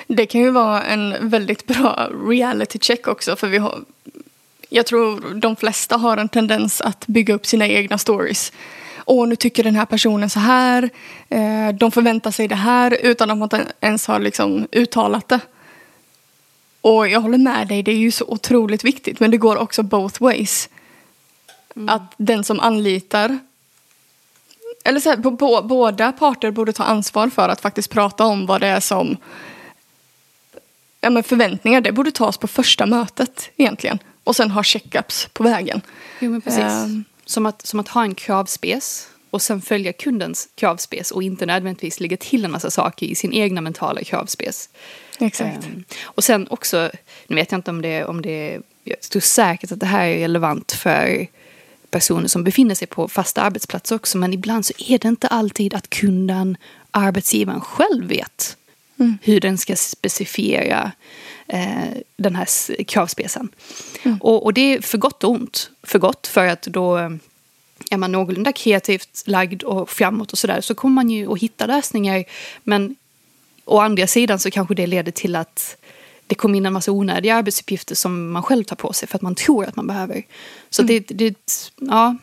Det 0.07 0.27
kan 0.27 0.41
ju 0.41 0.51
vara 0.51 0.83
en 0.83 1.29
väldigt 1.29 1.67
bra 1.67 2.11
reality 2.29 2.79
check 2.79 3.09
också 3.09 3.37
för 3.37 3.49
vi 3.49 3.59
har 3.59 3.85
jag 4.69 4.87
tror 4.87 5.35
de 5.35 5.57
flesta 5.57 5.97
har 5.97 6.17
en 6.17 6.29
tendens 6.29 6.81
att 6.81 7.07
bygga 7.07 7.35
upp 7.35 7.47
sina 7.47 7.67
egna 7.67 7.99
stories. 7.99 8.53
Och 8.97 9.29
nu 9.29 9.37
tycker 9.37 9.65
den 9.65 9.77
här 9.77 9.87
personen 9.87 10.31
så 10.31 10.39
här. 10.41 10.91
Eh, 11.29 11.69
de 11.75 11.91
förväntar 11.91 12.31
sig 12.31 12.49
det 12.49 12.55
här 12.55 12.99
utan 13.03 13.31
att 13.31 13.39
man 13.39 13.51
ens 13.81 14.07
har 14.07 14.19
liksom 14.19 14.67
uttalat 14.73 15.29
det. 15.29 15.41
Och 16.81 17.09
jag 17.09 17.21
håller 17.21 17.39
med 17.39 17.69
dig, 17.69 17.83
det 17.83 17.91
är 17.91 17.97
ju 17.97 18.11
så 18.11 18.25
otroligt 18.25 18.85
viktigt. 18.85 19.21
Men 19.21 19.31
det 19.31 19.37
går 19.37 19.57
också 19.57 19.83
both 19.83 20.23
ways. 20.23 20.69
Mm. 21.77 21.89
Att 21.89 22.15
den 22.17 22.45
som 22.45 22.61
anlitar 22.61 23.39
eller 24.85 25.01
så 25.01 25.09
här, 25.09 25.17
på, 25.17 25.37
på, 25.37 25.63
båda 25.63 26.13
parter 26.13 26.51
borde 26.51 26.73
ta 26.73 26.85
ansvar 26.85 27.29
för 27.29 27.49
att 27.49 27.61
faktiskt 27.61 27.91
prata 27.91 28.25
om 28.25 28.47
vad 28.47 28.61
det 28.61 28.67
är 28.67 28.81
som 28.81 29.17
ja, 31.01 31.11
men 31.11 31.23
förväntningar, 31.23 31.81
det 31.81 31.93
borde 31.93 32.11
tas 32.11 32.39
på 32.39 32.49
första 32.49 32.87
mötet 32.87 33.51
egentligen. 33.57 33.99
Och 34.25 34.37
sen 34.37 34.51
ha 34.51 34.63
checkups 34.63 35.29
på 35.33 35.43
vägen. 35.43 35.81
Jo, 36.21 36.31
men 36.31 36.41
precis. 36.41 36.63
Um, 36.63 37.05
som, 37.25 37.47
att, 37.47 37.67
som 37.67 37.81
att 37.81 37.89
ha 37.89 38.03
en 38.03 38.15
kravspes 38.15 39.09
och 39.31 39.43
sen 39.43 39.63
följa 39.63 39.93
kundens 39.93 40.49
kravspes 40.55 41.11
och 41.11 41.23
inte 41.23 41.47
nödvändigtvis 41.47 42.01
lägga 42.01 42.17
till 42.17 42.45
en 42.45 42.51
massa 42.51 42.71
saker 42.71 43.07
i 43.07 43.15
sin 43.15 43.33
egna 43.33 43.61
mentala 43.61 44.05
kravspes. 44.05 44.69
Exakt. 45.19 45.67
Um, 45.67 45.85
och 46.03 46.25
sen 46.25 46.47
också, 46.51 46.91
nu 47.27 47.37
vet 47.37 47.53
jag 47.53 47.59
inte 47.59 47.71
om 47.71 47.83
det, 47.83 48.05
om 48.05 48.23
det 48.23 48.59
jag 48.85 49.01
tror 49.01 49.21
säkert 49.21 49.73
att 49.73 49.81
det 49.81 49.87
här 49.87 50.07
är 50.07 50.19
relevant 50.19 50.73
för 50.73 51.27
personer 51.93 52.29
som 52.29 52.45
befinner 52.45 52.75
sig 52.75 52.89
på 52.89 53.09
fasta 53.09 53.43
arbetsplatser 53.43 53.97
också, 53.97 54.19
men 54.19 54.33
ibland 54.33 54.67
så 54.67 54.73
är 54.79 54.99
det 54.99 55.09
inte 55.09 55.29
alltid 55.29 55.75
att 55.75 55.91
kunden, 55.91 56.57
arbetsgivaren 56.91 57.61
själv 57.61 58.09
vet 58.09 58.57
mm. 58.99 59.19
hur 59.23 59.41
den 59.41 59.59
ska 59.59 59.77
specifiera 59.77 60.93
eh, 61.47 61.89
den 62.17 62.37
här 62.37 62.85
kravspecen. 62.85 63.49
Mm. 64.03 64.19
Och, 64.21 64.45
och, 64.45 64.55
det 64.55 64.61
är 64.61 64.81
för 64.81 64.99
gott 64.99 65.25
och 65.25 65.31
ont. 65.31 65.71
För 65.83 65.99
gott 65.99 66.27
för 66.27 66.47
att 66.47 66.63
då 66.63 66.99
eh, 66.99 67.11
är 67.91 67.97
man 67.97 68.13
någorlunda 68.13 68.53
kreativt 68.53 69.23
lagd 69.27 69.63
och 69.63 69.91
framåt 69.91 70.33
och 70.33 70.39
sådär 70.39 70.61
så 70.61 70.75
kommer 70.75 70.95
man 70.95 71.11
ju 71.11 71.33
att 71.33 71.41
hitta 71.41 71.67
lösningar. 71.67 72.25
Men 72.65 72.97
å 73.65 73.79
andra 73.79 74.07
sidan 74.07 74.39
så 74.39 74.51
kanske 74.51 74.75
det 74.75 74.87
leder 74.87 75.13
till 75.13 75.37
att 75.37 75.77
det 76.27 76.35
kommer 76.35 76.57
in 76.57 76.67
en 76.67 76.73
massa 76.73 76.93
onödiga 76.93 77.35
arbetsuppgifter 77.35 77.95
som 77.95 78.31
man 78.31 78.43
själv 78.43 78.65
tar 78.65 78.77
på 78.77 78.93
sig 78.93 79.09
för 79.09 79.17
att 79.17 79.23
man 79.23 79.35
tror 79.35 79.65
att 79.67 79.77
man 79.77 79.87
behöver. 79.87 80.23
Så 80.71 80.83
mm. 80.83 80.87
det, 81.07 81.15
det, 81.15 81.37
ja, 81.77 82.17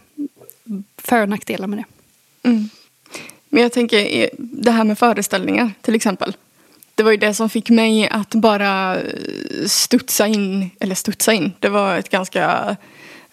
för 0.97 1.21
och 1.21 1.29
nackdelar 1.29 1.67
med 1.67 1.79
det. 1.79 1.85
Mm. 2.49 2.69
Men 3.49 3.63
jag 3.63 3.71
tänker 3.71 4.29
det 4.37 4.71
här 4.71 4.83
med 4.83 4.97
föreställningar 4.97 5.71
till 5.81 5.95
exempel. 5.95 6.35
Det 6.95 7.03
var 7.03 7.11
ju 7.11 7.17
det 7.17 7.33
som 7.33 7.49
fick 7.49 7.69
mig 7.69 8.07
att 8.07 8.35
bara 8.35 8.97
studsa 9.67 10.27
in, 10.27 10.69
eller 10.79 10.95
studsa 10.95 11.33
in, 11.33 11.51
det 11.59 11.69
var 11.69 11.97
ett 11.97 12.09
ganska 12.09 12.75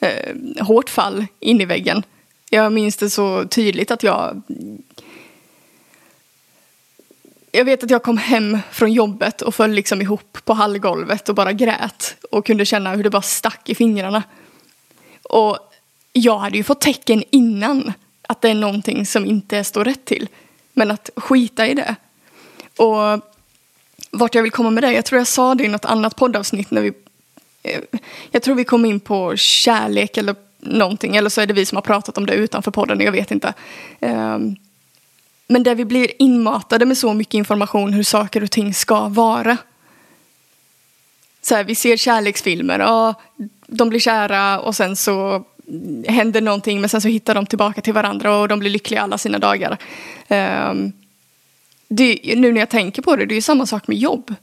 eh, 0.00 0.35
hårt 0.61 0.90
fall 0.90 1.26
in 1.40 1.61
i 1.61 1.64
väggen. 1.64 2.02
Jag 2.50 2.73
minns 2.73 2.96
det 2.96 3.11
så 3.11 3.44
tydligt 3.49 3.90
att 3.90 4.02
jag 4.02 4.42
jag 7.57 7.65
vet 7.65 7.85
att 7.85 7.91
jag 7.91 8.03
kom 8.03 8.19
hem 8.19 8.59
från 8.71 8.93
jobbet 8.93 9.43
och 9.43 9.55
föll 9.55 9.71
liksom 9.71 10.03
ihop 10.03 10.39
på 10.45 10.53
hallgolvet 10.53 11.29
och 11.29 11.35
bara 11.35 11.53
grät 11.53 12.17
och 12.31 12.47
kunde 12.47 12.65
känna 12.65 12.95
hur 12.95 13.03
det 13.03 13.11
bara 13.11 13.23
stack 13.23 13.69
i 13.69 13.75
fingrarna. 13.75 14.23
Och 15.23 15.59
jag 16.13 16.39
hade 16.39 16.57
ju 16.57 16.65
fått 16.65 16.81
tecken 16.81 17.25
innan 17.31 17.93
att 18.29 18.41
det 18.41 18.51
är 18.51 18.55
någonting 18.55 19.07
som 19.07 19.27
inte 19.27 19.65
står 19.65 19.85
rätt 19.85 20.05
till. 20.05 20.29
Men 20.73 20.91
att 20.91 21.11
skita 21.17 21.67
i 21.67 21.75
det. 21.75 21.97
Och 22.77 23.23
vart 24.11 24.35
jag 24.35 24.43
vill 24.43 24.53
komma 24.53 24.71
med 24.71 24.83
det, 24.83 24.93
jag 24.93 25.05
tror 25.05 25.19
jag 25.19 25.27
sa 25.27 25.55
det 25.55 25.65
i 25.65 25.69
något 25.69 25.85
annat 25.85 26.17
poddavsnitt 26.17 26.71
när 26.71 26.83
vi 26.83 26.93
eh, 27.63 27.81
jag 28.31 28.43
tror 28.43 28.55
vi 28.55 28.65
kom 28.65 28.85
in 28.85 29.01
på 29.01 29.37
kärlek 29.37 30.17
eller 30.17 30.35
någonting, 30.59 31.17
eller 31.17 31.31
så 31.31 31.41
är 31.41 31.47
det 31.47 31.55
vi 31.55 31.67
som 31.67 31.77
har 31.77 31.83
pratat 31.83 32.19
om 32.19 32.27
det 32.27 32.35
utanför 32.35 32.71
podden, 32.71 33.01
jag 33.01 33.13
vet 33.13 33.31
inte. 33.31 33.55
Um, 34.01 34.57
men 35.47 35.62
där 35.62 35.75
vi 35.75 35.85
blir 35.85 36.23
inmatade 36.23 36.87
med 36.87 36.99
så 36.99 37.15
mycket 37.15 37.35
information 37.35 37.93
hur 37.93 38.03
saker 38.03 38.43
och 38.43 38.50
ting 38.50 38.75
ska 38.75 39.09
vara. 39.09 39.57
Så 41.43 41.55
här, 41.55 41.65
vi 41.65 41.75
ser 41.75 41.97
kärleksfilmer, 41.97 42.79
ja, 42.79 43.15
de 43.67 43.88
blir 43.88 44.00
kära 44.00 44.61
och 44.61 44.76
sen 44.76 44.97
så 44.97 45.45
händer 46.09 46.41
någonting 46.41 46.81
men 46.81 46.88
sen 46.88 47.00
så 47.00 47.09
hittar 47.09 47.35
de 47.35 47.47
tillbaka 47.47 47.81
till 47.81 47.93
varandra 47.93 48.37
och 48.37 48.49
de 48.49 48.59
blir 48.59 48.71
lyckliga 48.71 49.03
alla 49.03 49.19
sina 49.19 49.38
dagar. 49.38 49.79
Um, 50.29 50.93
det, 51.88 52.21
nu 52.37 52.53
när 52.53 52.61
jag 52.61 52.69
tänker 52.69 53.03
på 53.03 53.17
det, 53.17 53.26
det 53.26 53.35
är 53.35 53.37
ju 53.37 53.43
samma 53.43 53.67
sak 53.67 53.88
med 53.88 53.97
jobb. 53.97 54.35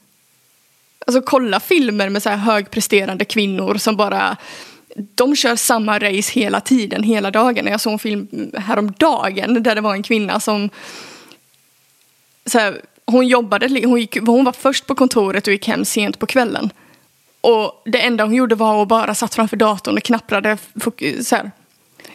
Alltså 1.08 1.22
kolla 1.22 1.60
filmer 1.60 2.10
med 2.10 2.24
så 2.24 2.30
här 2.30 2.38
högpresterande 2.38 3.26
kvinnor 3.26 3.76
som 3.78 3.96
bara 3.96 4.38
de 4.96 5.36
kör 5.36 5.56
samma 5.56 6.00
race 6.00 6.32
hela 6.32 6.62
tiden, 6.62 7.04
hela 7.04 7.32
dagen. 7.32 7.68
Jag 7.68 7.82
såg 7.82 7.94
en 7.94 8.00
film 8.00 8.52
häromdagen 8.58 9.64
där 9.64 9.76
det 9.76 9.82
var 9.82 9.94
en 9.94 10.04
kvinna 10.04 10.40
som 10.40 10.70
så 12.46 12.60
här, 12.60 12.82
hon 13.06 13.28
jobbade, 13.28 13.88
hon, 13.88 14.00
gick, 14.00 14.18
hon 14.18 14.46
var 14.46 14.52
först 14.52 14.88
på 14.88 14.96
kontoret 14.96 15.48
och 15.48 15.54
gick 15.54 15.68
hem 15.68 15.86
sent 15.86 16.20
på 16.20 16.26
kvällen. 16.26 16.70
Och 17.42 17.82
det 17.86 18.02
enda 18.02 18.24
hon 18.24 18.36
gjorde 18.36 18.56
var 18.56 18.82
att 18.82 18.88
bara 18.88 19.16
satt 19.16 19.36
framför 19.36 19.58
datorn 19.58 19.98
och 19.98 20.04
knapprade, 20.04 20.58
så 21.24 21.36
här, 21.36 21.52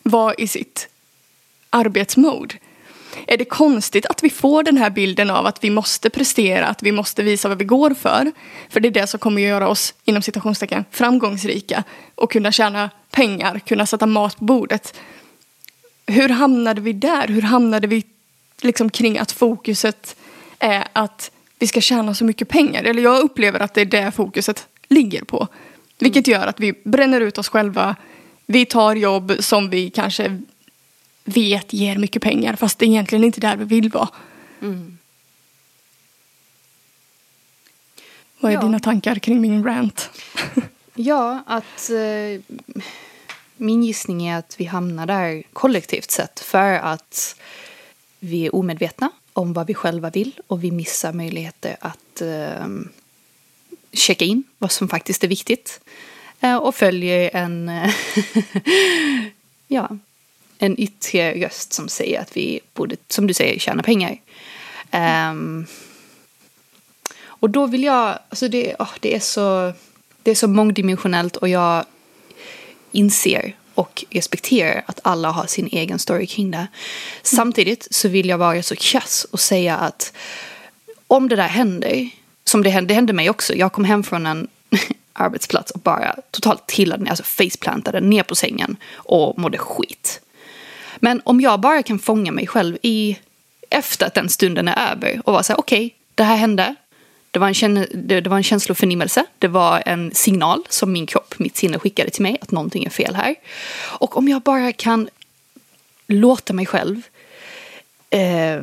var 0.02 0.40
i 0.40 0.48
sitt 0.48 0.88
arbetsmode. 1.70 2.54
Är 3.26 3.36
det 3.36 3.44
konstigt 3.44 4.06
att 4.06 4.22
vi 4.22 4.30
får 4.30 4.62
den 4.62 4.76
här 4.76 4.90
bilden 4.90 5.30
av 5.30 5.46
att 5.46 5.64
vi 5.64 5.70
måste 5.70 6.10
prestera, 6.10 6.66
att 6.66 6.82
vi 6.82 6.92
måste 6.92 7.22
visa 7.22 7.48
vad 7.48 7.58
vi 7.58 7.64
går 7.64 7.94
för? 7.94 8.32
För 8.68 8.80
det 8.80 8.88
är 8.88 8.92
det 8.92 9.06
som 9.06 9.20
kommer 9.20 9.42
att 9.42 9.48
göra 9.48 9.68
oss, 9.68 9.94
inom 10.04 10.22
citationstecken, 10.22 10.84
framgångsrika 10.90 11.84
och 12.14 12.32
kunna 12.32 12.52
tjäna 12.52 12.90
pengar, 13.10 13.58
kunna 13.58 13.86
sätta 13.86 14.06
mat 14.06 14.38
på 14.38 14.44
bordet. 14.44 14.94
Hur 16.06 16.28
hamnade 16.28 16.80
vi 16.80 16.92
där? 16.92 17.28
Hur 17.28 17.42
hamnade 17.42 17.86
vi 17.86 18.04
liksom 18.60 18.90
kring 18.90 19.18
att 19.18 19.32
fokuset 19.32 20.16
är 20.58 20.88
att 20.92 21.30
vi 21.58 21.66
ska 21.66 21.80
tjäna 21.80 22.14
så 22.14 22.24
mycket 22.24 22.48
pengar? 22.48 22.84
Eller 22.84 23.02
jag 23.02 23.20
upplever 23.20 23.60
att 23.60 23.74
det 23.74 23.80
är 23.80 23.84
det 23.84 24.10
fokuset 24.10 24.66
ligger 24.88 25.24
på. 25.24 25.48
Vilket 25.98 26.26
gör 26.26 26.46
att 26.46 26.60
vi 26.60 26.72
bränner 26.84 27.20
ut 27.20 27.38
oss 27.38 27.48
själva. 27.48 27.96
Vi 28.46 28.66
tar 28.66 28.96
jobb 28.96 29.32
som 29.40 29.70
vi 29.70 29.90
kanske 29.90 30.40
vet 31.28 31.72
ger 31.72 31.96
mycket 31.96 32.22
pengar 32.22 32.56
fast 32.56 32.78
det 32.78 32.84
är 32.84 32.88
egentligen 32.88 33.24
inte 33.24 33.40
där 33.40 33.56
vi 33.56 33.64
vill 33.64 33.90
vara. 33.90 34.08
Mm. 34.62 34.98
Vad 38.40 38.52
är 38.52 38.56
ja. 38.56 38.62
dina 38.62 38.80
tankar 38.80 39.14
kring 39.14 39.40
min 39.40 39.64
rant? 39.64 40.10
ja, 40.94 41.42
att 41.46 41.90
eh, 41.90 42.56
min 43.56 43.84
gissning 43.84 44.26
är 44.26 44.38
att 44.38 44.54
vi 44.58 44.64
hamnar 44.64 45.06
där 45.06 45.42
kollektivt 45.52 46.10
sett 46.10 46.40
för 46.40 46.72
att 46.72 47.36
vi 48.18 48.46
är 48.46 48.54
omedvetna 48.54 49.10
om 49.32 49.52
vad 49.52 49.66
vi 49.66 49.74
själva 49.74 50.10
vill 50.10 50.40
och 50.46 50.64
vi 50.64 50.70
missar 50.70 51.12
möjligheter 51.12 51.76
att 51.80 52.20
eh, 52.20 52.66
checka 53.92 54.24
in 54.24 54.44
vad 54.58 54.72
som 54.72 54.88
faktiskt 54.88 55.24
är 55.24 55.28
viktigt 55.28 55.80
eh, 56.40 56.56
och 56.56 56.74
följer 56.74 57.30
en 57.36 57.70
ja, 59.66 59.98
en 60.58 60.80
yttre 60.80 61.46
röst 61.46 61.72
som 61.72 61.88
säger 61.88 62.20
att 62.20 62.36
vi 62.36 62.60
borde, 62.74 62.96
som 63.08 63.26
du 63.26 63.34
säger, 63.34 63.58
tjäna 63.58 63.82
pengar. 63.82 64.20
Um, 65.30 65.66
och 67.20 67.50
då 67.50 67.66
vill 67.66 67.84
jag, 67.84 68.18
alltså 68.28 68.48
det, 68.48 68.74
oh, 68.78 68.92
det, 69.00 69.14
är 69.14 69.20
så, 69.20 69.72
det 70.22 70.30
är 70.30 70.34
så 70.34 70.48
mångdimensionellt 70.48 71.36
och 71.36 71.48
jag 71.48 71.84
inser 72.92 73.56
och 73.74 74.04
respekterar 74.10 74.82
att 74.86 75.00
alla 75.02 75.30
har 75.30 75.46
sin 75.46 75.68
egen 75.72 75.98
story 75.98 76.26
kring 76.26 76.50
det. 76.50 76.66
Samtidigt 77.22 77.88
så 77.90 78.08
vill 78.08 78.28
jag 78.28 78.38
vara 78.38 78.62
så 78.62 78.76
kass 78.76 79.26
och 79.30 79.40
säga 79.40 79.76
att 79.76 80.12
om 81.06 81.28
det 81.28 81.36
där 81.36 81.48
händer, 81.48 82.10
som 82.44 82.62
det 82.62 82.70
hände, 82.70 82.88
det 82.88 82.94
hände 82.94 83.12
mig 83.12 83.30
också. 83.30 83.54
Jag 83.54 83.72
kom 83.72 83.84
hem 83.84 84.02
från 84.02 84.26
en 84.26 84.48
arbetsplats 85.12 85.70
och 85.70 85.80
bara 85.80 86.16
totalt 86.30 86.66
trillade 86.66 87.04
ner, 87.04 87.10
alltså 87.10 87.24
faceplantade 87.24 88.00
ner 88.00 88.22
på 88.22 88.34
sängen 88.34 88.76
och 88.94 89.38
mådde 89.38 89.58
skit. 89.58 90.20
Men 91.00 91.22
om 91.24 91.40
jag 91.40 91.60
bara 91.60 91.82
kan 91.82 91.98
fånga 91.98 92.32
mig 92.32 92.46
själv 92.46 92.78
i 92.82 93.18
efter 93.70 94.06
att 94.06 94.14
den 94.14 94.28
stunden 94.28 94.68
är 94.68 94.92
över 94.92 95.20
och 95.24 95.32
vara 95.32 95.42
så 95.42 95.52
här, 95.52 95.60
okej, 95.60 95.86
okay, 95.86 95.90
det 96.14 96.22
här 96.24 96.36
hände. 96.36 96.74
Det 97.30 97.38
var, 97.38 97.64
en 97.64 97.74
det, 97.94 98.20
det 98.20 98.30
var 98.30 98.36
en 98.36 98.42
känsloförnimmelse. 98.42 99.24
Det 99.38 99.48
var 99.48 99.82
en 99.86 100.14
signal 100.14 100.66
som 100.68 100.92
min 100.92 101.06
kropp, 101.06 101.34
mitt 101.38 101.56
sinne 101.56 101.78
skickade 101.78 102.10
till 102.10 102.22
mig 102.22 102.36
att 102.40 102.50
någonting 102.50 102.84
är 102.84 102.90
fel 102.90 103.14
här. 103.14 103.34
Och 103.80 104.16
om 104.16 104.28
jag 104.28 104.42
bara 104.42 104.72
kan 104.72 105.08
låta 106.06 106.52
mig 106.52 106.66
själv 106.66 107.02
eh, 108.10 108.62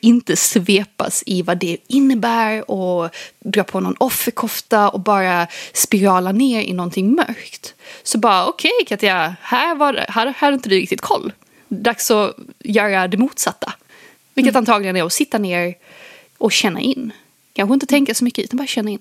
inte 0.00 0.36
svepas 0.36 1.22
i 1.26 1.42
vad 1.42 1.58
det 1.58 1.76
innebär 1.86 2.70
och 2.70 3.10
dra 3.40 3.64
på 3.64 3.80
någon 3.80 3.96
offerkofta 3.98 4.88
och 4.88 5.00
bara 5.00 5.46
spirala 5.72 6.32
ner 6.32 6.62
i 6.62 6.72
någonting 6.72 7.14
mörkt. 7.14 7.74
Så 8.02 8.18
bara 8.18 8.46
okej 8.46 8.70
okay, 8.82 8.86
Katja, 8.86 9.36
här, 9.40 9.74
var, 9.74 9.94
här, 10.08 10.26
här 10.26 10.34
har 10.36 10.52
inte 10.52 10.68
du 10.68 10.76
riktigt 10.76 11.00
koll. 11.00 11.32
Dags 11.68 12.10
att 12.10 12.36
göra 12.58 13.08
det 13.08 13.16
motsatta. 13.16 13.72
Vilket 14.34 14.54
mm. 14.54 14.60
antagligen 14.60 14.96
är 14.96 15.04
att 15.04 15.12
sitta 15.12 15.38
ner 15.38 15.74
och 16.38 16.52
känna 16.52 16.80
in. 16.80 17.12
Kanske 17.52 17.74
inte 17.74 17.86
tänka 17.86 18.14
så 18.14 18.24
mycket 18.24 18.44
utan 18.44 18.56
bara 18.56 18.66
känna 18.66 18.90
in. 18.90 18.98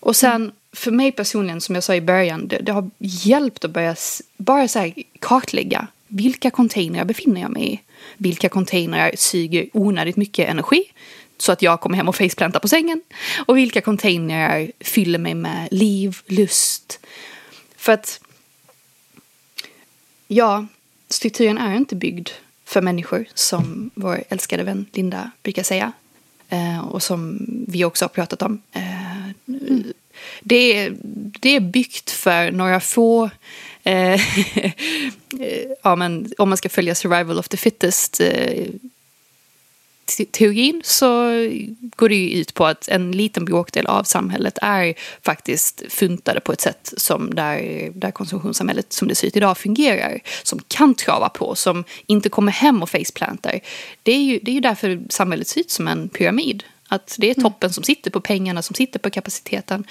Och 0.00 0.16
sen 0.16 0.42
mm. 0.42 0.52
för 0.72 0.90
mig 0.90 1.12
personligen 1.12 1.60
som 1.60 1.74
jag 1.74 1.84
sa 1.84 1.94
i 1.94 2.00
början, 2.00 2.48
det, 2.48 2.58
det 2.58 2.72
har 2.72 2.90
hjälpt 2.98 3.64
att 3.64 3.70
börja 3.70 3.96
bara 4.36 4.68
så 4.68 4.78
här 4.78 4.94
kartlägga 5.18 5.86
vilka 6.06 6.50
containrar 6.50 7.04
befinner 7.04 7.40
jag 7.40 7.50
mig 7.50 7.72
i? 7.74 7.80
Vilka 8.16 8.48
containrar 8.48 9.12
suger 9.16 9.68
onödigt 9.72 10.16
mycket 10.16 10.48
energi 10.48 10.84
så 11.38 11.52
att 11.52 11.62
jag 11.62 11.80
kommer 11.80 11.96
hem 11.96 12.08
och 12.08 12.16
faceplantar 12.16 12.60
på 12.60 12.68
sängen? 12.68 13.02
Och 13.46 13.56
vilka 13.56 13.80
containrar 13.80 14.70
fyller 14.80 15.18
mig 15.18 15.34
med 15.34 15.68
liv, 15.70 16.18
lust? 16.26 17.00
För 17.76 17.92
att 17.92 18.20
ja, 20.28 20.66
strukturen 21.08 21.58
är 21.58 21.76
inte 21.76 21.96
byggd 21.96 22.28
för 22.64 22.82
människor 22.82 23.24
som 23.34 23.90
vår 23.94 24.24
älskade 24.28 24.62
vän 24.62 24.86
Linda 24.92 25.30
brukar 25.42 25.62
säga. 25.62 25.92
Eh, 26.48 26.88
och 26.88 27.02
som 27.02 27.46
vi 27.68 27.84
också 27.84 28.04
har 28.04 28.08
pratat 28.08 28.42
om. 28.42 28.62
Eh, 28.72 29.24
mm. 29.48 29.92
det, 30.40 30.78
är, 30.78 30.96
det 31.40 31.56
är 31.56 31.60
byggt 31.60 32.10
för 32.10 32.50
några 32.50 32.80
få 32.80 33.30
ja, 35.82 35.96
men 35.96 36.32
om 36.38 36.48
man 36.48 36.58
ska 36.58 36.68
följa 36.68 36.94
survival 36.94 37.38
of 37.38 37.48
the 37.48 37.56
fittest 37.56 38.20
eh, 38.20 38.66
teorin 40.30 40.82
så 40.84 41.30
går 41.96 42.08
det 42.08 42.14
ju 42.14 42.40
ut 42.40 42.54
på 42.54 42.66
att 42.66 42.88
en 42.88 43.12
liten 43.12 43.44
bråkdel 43.44 43.86
av 43.86 44.04
samhället 44.04 44.58
är 44.62 44.94
faktiskt 45.24 45.82
funtade 45.88 46.40
på 46.40 46.52
ett 46.52 46.60
sätt 46.60 46.94
som 46.96 47.34
där, 47.34 47.90
där 47.94 48.10
konsumtionssamhället 48.10 48.92
som 48.92 49.08
det 49.08 49.14
ser 49.14 49.26
ut 49.26 49.36
idag 49.36 49.58
fungerar. 49.58 50.20
Som 50.42 50.60
kan 50.68 50.94
trava 50.94 51.28
på, 51.28 51.54
som 51.54 51.84
inte 52.06 52.28
kommer 52.28 52.52
hem 52.52 52.82
och 52.82 52.90
faceplantar. 52.90 53.60
Det 54.02 54.12
är 54.12 54.22
ju, 54.22 54.38
det 54.42 54.50
är 54.50 54.54
ju 54.54 54.60
därför 54.60 55.02
samhället 55.08 55.48
ser 55.48 55.60
ut 55.60 55.70
som 55.70 55.88
en 55.88 56.08
pyramid. 56.08 56.64
Att 56.88 57.16
det 57.18 57.26
är 57.26 57.38
mm. 57.38 57.42
toppen 57.42 57.66
mm. 57.66 57.72
som 57.72 57.84
sitter 57.84 58.10
på 58.10 58.20
pengarna, 58.20 58.62
som 58.62 58.74
sitter 58.74 58.98
på 58.98 59.10
kapaciteten. 59.10 59.84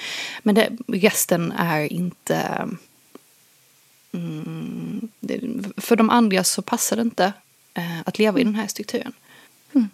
Men 0.43 0.55
det, 0.55 0.69
resten 0.87 1.51
är 1.51 1.93
inte 1.93 2.67
Mm, 4.13 5.09
det, 5.19 5.41
för 5.77 5.95
de 5.95 6.09
andra 6.09 6.43
så 6.43 6.61
passar 6.61 6.95
det 6.95 7.01
inte 7.01 7.33
eh, 7.73 7.99
att 8.05 8.19
leva 8.19 8.39
i 8.39 8.43
den 8.43 8.55
här 8.55 8.67
strukturen. 8.67 9.13
Mm. 9.73 9.89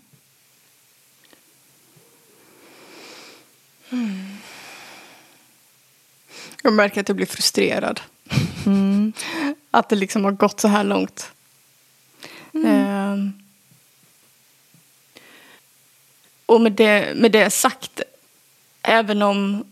Mm. 3.89 4.37
Jag 6.63 6.73
märker 6.73 7.01
att 7.01 7.09
jag 7.09 7.15
blir 7.15 7.25
frustrerad. 7.25 8.01
Mm. 8.65 9.13
att 9.71 9.89
det 9.89 9.95
liksom 9.95 10.23
har 10.23 10.31
gått 10.31 10.59
så 10.59 10.67
här 10.67 10.83
långt. 10.83 11.31
Eh, 12.53 13.15
och 16.45 16.61
med 16.61 16.71
det, 16.71 17.15
med 17.15 17.31
det 17.31 17.49
sagt, 17.49 18.01
även 18.81 19.21
om 19.21 19.65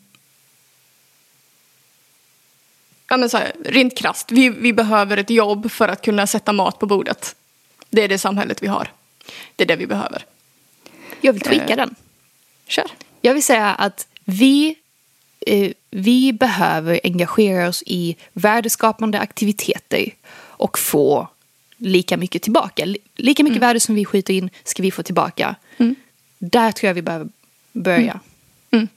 ja, 3.09 3.17
men 3.17 3.29
så 3.29 3.37
här, 3.37 3.51
rent 3.65 3.97
krasst, 3.97 4.31
vi, 4.31 4.49
vi 4.49 4.73
behöver 4.73 5.17
ett 5.17 5.29
jobb 5.29 5.71
för 5.71 5.87
att 5.87 6.01
kunna 6.01 6.27
sätta 6.27 6.53
mat 6.53 6.79
på 6.79 6.85
bordet. 6.85 7.35
Det 7.89 8.03
är 8.03 8.07
det 8.07 8.17
samhället 8.17 8.63
vi 8.63 8.67
har. 8.67 8.91
Det 9.55 9.63
är 9.63 9.67
det 9.67 9.75
vi 9.75 9.87
behöver. 9.87 10.25
Jag 11.21 11.33
vill 11.33 11.41
tweaka 11.41 11.73
eh, 11.73 11.77
den. 11.77 11.95
Kör. 12.67 12.91
Jag 13.21 13.33
vill 13.33 13.43
säga 13.43 13.73
att 13.73 14.07
vi, 14.25 14.75
eh, 15.39 15.71
vi 15.89 16.33
behöver 16.33 16.99
engagera 17.03 17.67
oss 17.67 17.83
i 17.85 18.15
värdeskapande 18.33 19.19
aktiviteter 19.19 20.13
och 20.37 20.79
få 20.79 21.27
lika 21.77 22.17
mycket 22.17 22.41
tillbaka. 22.41 22.85
Lika 23.15 23.43
mycket 23.43 23.57
mm. 23.57 23.67
värde 23.67 23.79
som 23.79 23.95
vi 23.95 24.05
skjuter 24.05 24.33
in 24.33 24.49
ska 24.63 24.83
vi 24.83 24.91
få 24.91 25.03
tillbaka. 25.03 25.55
Mm. 25.77 25.95
Där 26.39 26.71
tror 26.71 26.87
jag 26.87 26.93
vi 26.93 27.01
behöver 27.01 27.27
börja. 27.71 27.99
Mm. 28.11 28.19
mm. 28.71 28.87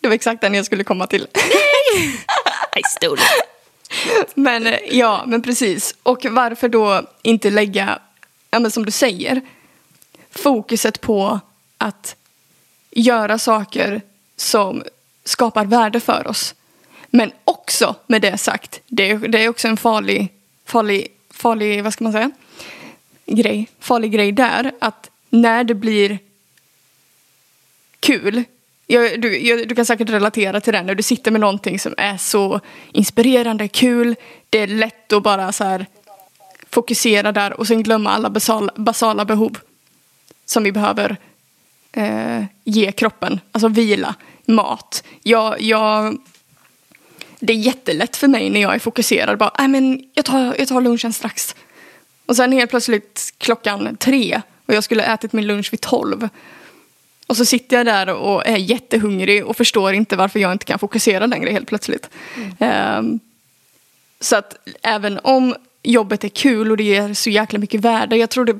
Det 0.00 0.08
var 0.08 0.14
exakt 0.14 0.40
den 0.40 0.54
jag 0.54 0.66
skulle 0.66 0.84
komma 0.84 1.06
till. 1.06 1.26
I 2.76 2.82
stole 2.82 3.22
it. 3.22 3.50
Men 4.34 4.66
eh, 4.66 4.78
ja, 4.90 5.24
men 5.26 5.42
precis. 5.42 5.94
Och 6.02 6.26
varför 6.30 6.68
då 6.68 7.02
inte 7.22 7.50
lägga, 7.50 7.98
ja 8.50 8.58
men 8.58 8.70
som 8.70 8.84
du 8.84 8.90
säger, 8.90 9.40
fokuset 10.30 11.00
på 11.00 11.40
att 11.78 12.16
göra 12.90 13.38
saker 13.38 14.02
som 14.36 14.82
skapar 15.24 15.64
värde 15.64 16.00
för 16.00 16.26
oss. 16.26 16.54
Men 17.10 17.32
också 17.44 17.94
med 18.06 18.22
det 18.22 18.38
sagt, 18.38 18.80
det 18.86 19.10
är, 19.10 19.18
det 19.18 19.44
är 19.44 19.48
också 19.48 19.68
en 19.68 19.76
farlig, 19.76 20.28
farlig, 20.64 21.08
farlig, 21.30 21.84
vad 21.84 21.92
ska 21.92 22.04
man 22.04 22.12
säga, 22.12 22.30
grej, 23.26 23.68
farlig 23.80 24.12
grej 24.12 24.32
där, 24.32 24.72
att 24.78 25.10
när 25.30 25.64
det 25.64 25.74
blir 25.74 26.18
kul 28.00 28.44
jag, 28.90 29.20
du, 29.20 29.38
jag, 29.38 29.68
du 29.68 29.74
kan 29.74 29.86
säkert 29.86 30.10
relatera 30.10 30.60
till 30.60 30.72
det 30.72 30.82
när 30.82 30.94
du 30.94 31.02
sitter 31.02 31.30
med 31.30 31.40
någonting 31.40 31.78
som 31.78 31.94
är 31.96 32.16
så 32.16 32.60
inspirerande, 32.92 33.68
kul. 33.68 34.16
Det 34.50 34.58
är 34.58 34.66
lätt 34.66 35.12
att 35.12 35.22
bara 35.22 35.52
så 35.52 35.64
här 35.64 35.86
fokusera 36.70 37.32
där 37.32 37.52
och 37.60 37.66
sen 37.66 37.82
glömma 37.82 38.10
alla 38.10 38.30
basala, 38.30 38.72
basala 38.76 39.24
behov 39.24 39.58
som 40.44 40.62
vi 40.62 40.72
behöver 40.72 41.16
eh, 41.92 42.44
ge 42.64 42.92
kroppen. 42.92 43.40
Alltså 43.52 43.68
vila, 43.68 44.14
mat. 44.46 45.04
Jag, 45.22 45.60
jag, 45.60 46.18
det 47.40 47.52
är 47.52 47.56
jättelätt 47.56 48.16
för 48.16 48.28
mig 48.28 48.50
när 48.50 48.60
jag 48.60 48.74
är 48.74 48.78
fokuserad. 48.78 49.38
Bara, 49.38 49.68
men 49.68 50.04
jag, 50.14 50.24
tar, 50.24 50.54
jag 50.58 50.68
tar 50.68 50.80
lunchen 50.80 51.12
strax. 51.12 51.56
Och 52.26 52.36
sen 52.36 52.52
helt 52.52 52.70
plötsligt 52.70 53.34
klockan 53.38 53.96
tre 53.96 54.42
och 54.66 54.74
jag 54.74 54.84
skulle 54.84 55.02
ätit 55.04 55.32
min 55.32 55.46
lunch 55.46 55.72
vid 55.72 55.80
tolv. 55.80 56.28
Och 57.30 57.36
så 57.36 57.44
sitter 57.44 57.76
jag 57.76 57.86
där 57.86 58.14
och 58.14 58.46
är 58.46 58.56
jättehungrig 58.56 59.46
och 59.46 59.56
förstår 59.56 59.92
inte 59.92 60.16
varför 60.16 60.38
jag 60.38 60.52
inte 60.52 60.64
kan 60.64 60.78
fokusera 60.78 61.26
längre 61.26 61.50
helt 61.50 61.68
plötsligt. 61.68 62.10
Mm. 62.58 62.98
Um, 62.98 63.20
så 64.20 64.36
att 64.36 64.68
även 64.82 65.18
om 65.18 65.54
jobbet 65.82 66.24
är 66.24 66.28
kul 66.28 66.70
och 66.70 66.76
det 66.76 66.82
ger 66.82 67.14
så 67.14 67.30
jäkla 67.30 67.58
mycket 67.58 67.80
värde. 67.80 68.16
Jag 68.16 68.30
tror 68.30 68.44
det, 68.44 68.58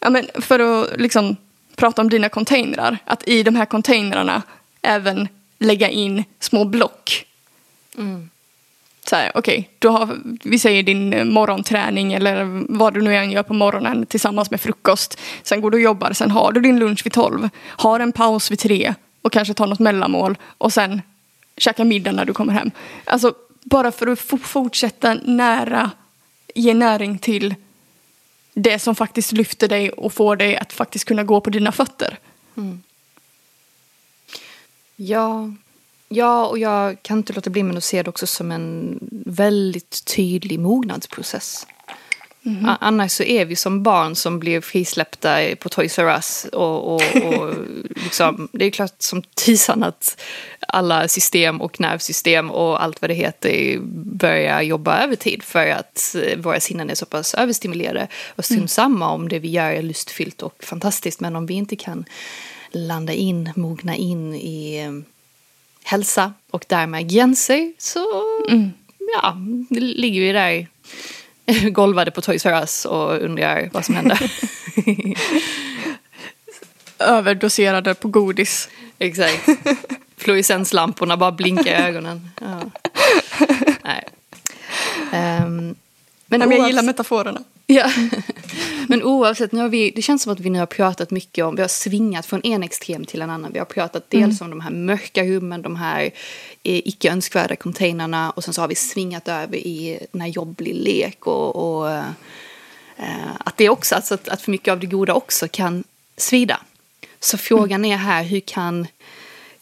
ja 0.00 0.10
men 0.10 0.26
för 0.34 0.58
att 0.58 1.00
liksom 1.00 1.36
prata 1.76 2.02
om 2.02 2.08
dina 2.08 2.28
containrar. 2.28 2.98
Att 3.04 3.28
i 3.28 3.42
de 3.42 3.56
här 3.56 3.66
containrarna 3.66 4.42
även 4.82 5.28
lägga 5.58 5.88
in 5.88 6.24
små 6.40 6.64
block. 6.64 7.26
Mm 7.98 8.28
så 9.06 9.16
här, 9.16 9.32
okej, 9.34 9.70
okay, 9.84 10.16
vi 10.44 10.58
säger 10.58 10.82
din 10.82 11.12
eh, 11.12 11.24
morgonträning 11.24 12.12
eller 12.12 12.64
vad 12.68 12.94
du 12.94 13.02
nu 13.02 13.16
än 13.16 13.30
gör 13.30 13.42
på 13.42 13.54
morgonen 13.54 14.06
tillsammans 14.06 14.50
med 14.50 14.60
frukost. 14.60 15.20
Sen 15.42 15.60
går 15.60 15.70
du 15.70 15.76
och 15.76 15.82
jobbar, 15.82 16.12
sen 16.12 16.30
har 16.30 16.52
du 16.52 16.60
din 16.60 16.78
lunch 16.78 17.06
vid 17.06 17.12
tolv, 17.12 17.48
har 17.66 18.00
en 18.00 18.12
paus 18.12 18.50
vid 18.50 18.58
tre 18.58 18.94
och 19.22 19.32
kanske 19.32 19.54
tar 19.54 19.66
något 19.66 19.78
mellanmål 19.78 20.38
och 20.58 20.72
sen 20.72 21.02
käkar 21.56 21.84
middag 21.84 22.12
när 22.12 22.24
du 22.24 22.32
kommer 22.32 22.52
hem. 22.52 22.70
Alltså 23.04 23.34
bara 23.64 23.92
för 23.92 24.06
att 24.06 24.20
fortsätta 24.42 25.14
nära, 25.14 25.90
ge 26.54 26.74
näring 26.74 27.18
till 27.18 27.54
det 28.54 28.78
som 28.78 28.94
faktiskt 28.94 29.32
lyfter 29.32 29.68
dig 29.68 29.90
och 29.90 30.12
får 30.12 30.36
dig 30.36 30.56
att 30.56 30.72
faktiskt 30.72 31.04
kunna 31.04 31.24
gå 31.24 31.40
på 31.40 31.50
dina 31.50 31.72
fötter. 31.72 32.18
Mm. 32.56 32.82
Ja, 34.96 35.50
Ja, 36.14 36.46
och 36.46 36.58
jag 36.58 37.02
kan 37.02 37.18
inte 37.18 37.32
låta 37.32 37.50
bli 37.50 37.62
med 37.62 37.76
att 37.76 37.84
se 37.84 38.02
det 38.02 38.10
också 38.10 38.26
som 38.26 38.52
en 38.52 38.98
väldigt 39.26 40.04
tydlig 40.04 40.60
mognadsprocess. 40.60 41.66
Mm. 42.44 42.70
Annars 42.80 43.12
så 43.12 43.22
är 43.22 43.44
vi 43.44 43.56
som 43.56 43.82
barn 43.82 44.14
som 44.14 44.38
blir 44.38 44.60
frisläppta 44.60 45.38
på 45.60 45.68
Toys 45.68 45.98
R 45.98 46.08
Us. 46.08 46.46
Och, 46.52 46.94
och, 46.94 47.02
och 47.16 47.54
liksom, 48.04 48.48
det 48.52 48.64
är 48.64 48.70
klart 48.70 48.94
som 48.98 49.22
tisan 49.22 49.82
att 49.82 50.20
alla 50.68 51.08
system 51.08 51.60
och 51.60 51.80
nervsystem 51.80 52.50
och 52.50 52.82
allt 52.82 53.00
vad 53.00 53.10
det 53.10 53.14
heter 53.14 53.78
börjar 54.04 54.62
jobba 54.62 55.02
övertid 55.02 55.42
för 55.42 55.66
att 55.66 56.16
eh, 56.22 56.38
våra 56.38 56.60
sinnen 56.60 56.90
är 56.90 56.94
så 56.94 57.06
pass 57.06 57.34
överstimulerade. 57.34 58.08
Och 58.36 58.50
mm. 58.50 58.68
samma 58.68 59.10
om 59.10 59.28
det 59.28 59.38
vi 59.38 59.48
gör 59.48 59.70
är 59.70 59.82
lustfyllt 59.82 60.42
och 60.42 60.64
fantastiskt 60.64 61.20
men 61.20 61.36
om 61.36 61.46
vi 61.46 61.54
inte 61.54 61.76
kan 61.76 62.04
landa 62.70 63.12
in, 63.12 63.52
mogna 63.56 63.96
in 63.96 64.34
i 64.34 64.84
eh, 64.84 65.11
hälsa 65.84 66.32
och 66.50 66.64
därmed 66.68 67.10
gränser 67.10 67.72
så 67.78 68.22
mm. 68.48 68.72
ja, 69.22 69.36
ligger 69.70 70.20
vi 70.20 70.32
där 70.32 70.66
golvade 71.70 72.10
på 72.10 72.20
Toys 72.20 72.46
R 72.46 72.60
Us 72.60 72.84
och 72.84 73.22
undrar 73.22 73.70
vad 73.72 73.84
som 73.84 73.94
händer. 73.94 74.32
Överdoserade 76.98 77.94
på 77.94 78.08
godis. 78.08 78.68
Exakt. 78.98 79.48
Fluorescenslamporna 80.16 81.16
bara 81.16 81.32
blinkar 81.32 81.72
i 81.72 81.74
ögonen. 81.74 82.30
Ja. 82.40 82.60
Nej. 83.84 84.04
Um, 85.12 85.74
men 86.26 86.42
oavsett... 86.42 86.58
jag 86.58 86.68
gillar 86.68 86.82
metaforerna. 86.82 87.40
Ja. 87.66 87.92
Men 88.88 89.02
oavsett, 89.02 89.52
nu 89.52 89.60
har 89.60 89.68
vi, 89.68 89.90
det 89.90 90.02
känns 90.02 90.22
som 90.22 90.32
att 90.32 90.40
vi 90.40 90.50
nu 90.50 90.58
har 90.58 90.66
pratat 90.66 91.10
mycket 91.10 91.44
om, 91.44 91.56
vi 91.56 91.62
har 91.62 91.68
svingat 91.68 92.26
från 92.26 92.40
en 92.44 92.62
extrem 92.62 93.04
till 93.04 93.22
en 93.22 93.30
annan. 93.30 93.52
Vi 93.52 93.58
har 93.58 93.66
pratat 93.66 94.10
dels 94.10 94.40
mm. 94.40 94.52
om 94.52 94.58
de 94.58 94.64
här 94.64 94.70
mörka 94.70 95.24
rummen, 95.24 95.62
de 95.62 95.76
här 95.76 96.02
eh, 96.02 96.10
icke 96.62 97.10
önskvärda 97.10 97.56
containrarna 97.56 98.30
och 98.30 98.44
sen 98.44 98.54
så 98.54 98.60
har 98.60 98.68
vi 98.68 98.74
svingat 98.74 99.28
över 99.28 99.56
i 99.56 100.06
när 100.12 100.26
jobb 100.26 100.56
blir 100.56 100.74
lek 100.74 101.26
och, 101.26 101.56
och 101.56 101.90
eh, 101.90 103.32
att 103.38 103.56
det 103.56 103.68
också, 103.68 103.94
alltså 103.94 104.14
att, 104.14 104.28
att 104.28 104.42
för 104.42 104.50
mycket 104.50 104.72
av 104.72 104.80
det 104.80 104.86
goda 104.86 105.14
också 105.14 105.48
kan 105.48 105.84
svida. 106.16 106.60
Så 107.20 107.38
frågan 107.38 107.84
är 107.84 107.96
här, 107.96 108.24
hur 108.24 108.40
kan 108.40 108.86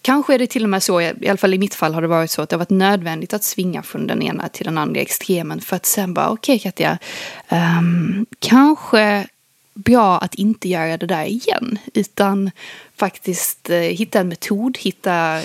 Kanske 0.02 0.34
är 0.34 0.38
det 0.38 0.46
till 0.46 0.62
och 0.62 0.68
med 0.68 0.82
så, 0.82 1.00
i 1.00 1.28
alla 1.28 1.36
fall 1.36 1.54
i 1.54 1.58
mitt 1.58 1.74
fall 1.74 1.94
har 1.94 2.02
det 2.02 2.08
varit 2.08 2.30
så 2.30 2.42
att 2.42 2.48
det 2.48 2.56
har 2.56 2.58
varit 2.58 2.70
nödvändigt 2.70 3.34
att 3.34 3.44
svinga 3.44 3.82
från 3.82 4.06
den 4.06 4.22
ena 4.22 4.48
till 4.48 4.64
den 4.64 4.78
andra 4.78 5.00
extremen 5.00 5.60
för 5.60 5.76
att 5.76 5.86
sen 5.86 6.14
bara 6.14 6.30
okej 6.30 6.56
okay, 6.56 6.58
Katja, 6.58 6.98
um, 7.48 8.26
kanske 8.38 9.26
bra 9.74 10.18
att 10.18 10.34
inte 10.34 10.68
göra 10.68 10.96
det 10.96 11.06
där 11.06 11.24
igen 11.24 11.78
utan 11.94 12.50
faktiskt 12.96 13.70
uh, 13.70 13.76
hitta 13.76 14.20
en 14.20 14.28
metod, 14.28 14.78
hitta, 14.78 15.40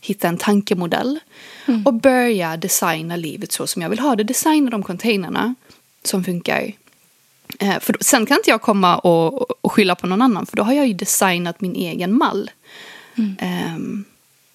hitta 0.00 0.28
en 0.28 0.38
tankemodell 0.38 1.20
mm. 1.66 1.86
och 1.86 1.94
börja 1.94 2.56
designa 2.56 3.16
livet 3.16 3.52
så 3.52 3.66
som 3.66 3.82
jag 3.82 3.88
vill 3.88 3.98
ha 3.98 4.16
det. 4.16 4.24
Designa 4.24 4.70
de 4.70 4.82
containrarna 4.82 5.54
som 6.02 6.24
funkar. 6.24 6.72
Uh, 7.62 7.78
för 7.78 7.92
då, 7.92 7.98
sen 8.00 8.26
kan 8.26 8.36
inte 8.36 8.50
jag 8.50 8.62
komma 8.62 8.98
och, 8.98 9.64
och 9.64 9.72
skylla 9.72 9.94
på 9.94 10.06
någon 10.06 10.22
annan 10.22 10.46
för 10.46 10.56
då 10.56 10.62
har 10.62 10.72
jag 10.72 10.86
ju 10.86 10.94
designat 10.94 11.60
min 11.60 11.74
egen 11.74 12.18
mall. 12.18 12.50
Mm. 13.16 13.74
Um, 13.76 14.04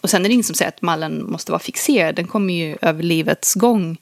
och 0.01 0.09
sen 0.09 0.25
är 0.25 0.29
det 0.29 0.33
ingen 0.33 0.43
som 0.43 0.55
säger 0.55 0.69
att 0.69 0.81
mallen 0.81 1.31
måste 1.31 1.51
vara 1.51 1.59
fixerad. 1.59 2.15
Den 2.15 2.27
kommer 2.27 2.53
ju 2.53 2.77
över 2.81 3.03
livets 3.03 3.53
gång 3.53 3.97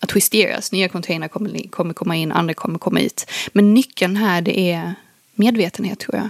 att 0.00 0.14
justeras. 0.14 0.72
Nya 0.72 0.88
containrar 0.88 1.28
kommer, 1.28 1.68
kommer 1.68 1.94
komma 1.94 2.16
in, 2.16 2.32
andra 2.32 2.54
kommer 2.54 2.78
komma 2.78 3.00
ut. 3.00 3.30
Men 3.52 3.74
nyckeln 3.74 4.16
här 4.16 4.42
det 4.42 4.58
är 4.58 4.94
medvetenhet 5.34 5.98
tror 5.98 6.16
jag. 6.16 6.28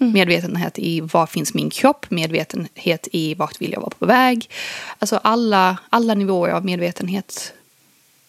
Mm. 0.00 0.12
Medvetenhet 0.12 0.78
i 0.78 1.00
var 1.00 1.26
finns 1.26 1.54
min 1.54 1.70
kropp, 1.70 2.10
medvetenhet 2.10 3.08
i 3.12 3.34
vart 3.34 3.60
vill 3.60 3.72
jag 3.72 3.80
vara 3.80 3.90
på 3.90 4.06
väg. 4.06 4.50
Alltså 4.98 5.16
alla, 5.16 5.78
alla 5.90 6.14
nivåer 6.14 6.50
av 6.50 6.64
medvetenhet 6.64 7.52